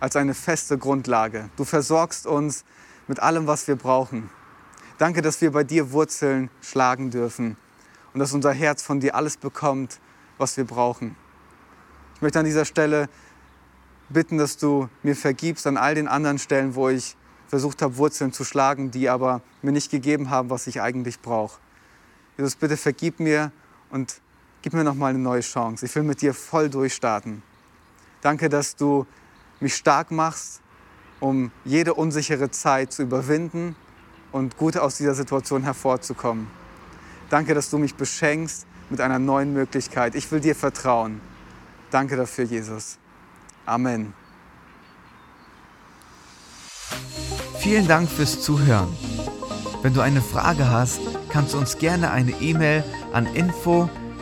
als 0.00 0.16
eine 0.16 0.34
feste 0.34 0.78
Grundlage. 0.78 1.50
Du 1.56 1.64
versorgst 1.64 2.26
uns 2.26 2.64
mit 3.06 3.20
allem, 3.20 3.46
was 3.46 3.68
wir 3.68 3.76
brauchen. 3.76 4.30
Danke, 4.98 5.22
dass 5.22 5.40
wir 5.40 5.52
bei 5.52 5.64
dir 5.64 5.92
Wurzeln 5.92 6.50
schlagen 6.60 7.10
dürfen 7.10 7.56
und 8.12 8.20
dass 8.20 8.32
unser 8.32 8.52
Herz 8.52 8.82
von 8.82 9.00
dir 9.00 9.14
alles 9.14 9.36
bekommt, 9.36 10.00
was 10.38 10.56
wir 10.56 10.64
brauchen. 10.64 11.16
Ich 12.16 12.22
möchte 12.22 12.40
an 12.40 12.44
dieser 12.44 12.64
Stelle 12.64 13.08
bitten, 14.08 14.38
dass 14.38 14.56
du 14.56 14.88
mir 15.02 15.14
vergibst 15.14 15.66
an 15.66 15.76
all 15.76 15.94
den 15.94 16.08
anderen 16.08 16.38
Stellen, 16.38 16.74
wo 16.74 16.88
ich 16.88 17.16
versucht 17.46 17.82
habe, 17.82 17.96
Wurzeln 17.96 18.32
zu 18.32 18.44
schlagen, 18.44 18.90
die 18.90 19.08
aber 19.08 19.42
mir 19.62 19.72
nicht 19.72 19.90
gegeben 19.90 20.30
haben, 20.30 20.50
was 20.50 20.66
ich 20.66 20.80
eigentlich 20.80 21.20
brauche. 21.20 21.60
Jesus, 22.36 22.56
bitte 22.56 22.76
vergib 22.76 23.20
mir 23.20 23.52
und 23.90 24.20
gib 24.62 24.72
mir 24.72 24.84
noch 24.84 24.94
mal 24.94 25.08
eine 25.08 25.18
neue 25.18 25.40
Chance. 25.40 25.86
Ich 25.86 25.94
will 25.94 26.02
mit 26.02 26.20
dir 26.20 26.34
voll 26.34 26.68
durchstarten. 26.68 27.42
Danke, 28.20 28.48
dass 28.48 28.76
du 28.76 29.06
mich 29.60 29.74
stark 29.74 30.10
machst, 30.10 30.60
um 31.20 31.50
jede 31.64 31.94
unsichere 31.94 32.50
Zeit 32.50 32.92
zu 32.92 33.02
überwinden 33.02 33.76
und 34.32 34.56
gut 34.56 34.76
aus 34.76 34.96
dieser 34.96 35.14
Situation 35.14 35.62
hervorzukommen. 35.62 36.48
Danke, 37.30 37.54
dass 37.54 37.70
du 37.70 37.78
mich 37.78 37.94
beschenkst 37.94 38.66
mit 38.90 39.00
einer 39.00 39.18
neuen 39.18 39.52
Möglichkeit. 39.52 40.14
Ich 40.14 40.30
will 40.30 40.40
dir 40.40 40.54
vertrauen. 40.54 41.20
Danke 41.90 42.16
dafür, 42.16 42.44
Jesus. 42.44 42.98
Amen. 43.66 44.12
Vielen 47.60 47.86
Dank 47.86 48.08
fürs 48.08 48.40
Zuhören. 48.40 48.88
Wenn 49.82 49.94
du 49.94 50.00
eine 50.00 50.22
Frage 50.22 50.70
hast, 50.70 51.00
kannst 51.28 51.54
du 51.54 51.58
uns 51.58 51.78
gerne 51.78 52.10
eine 52.10 52.32
E-Mail 52.40 52.82
an 53.12 53.26
info 53.26 53.88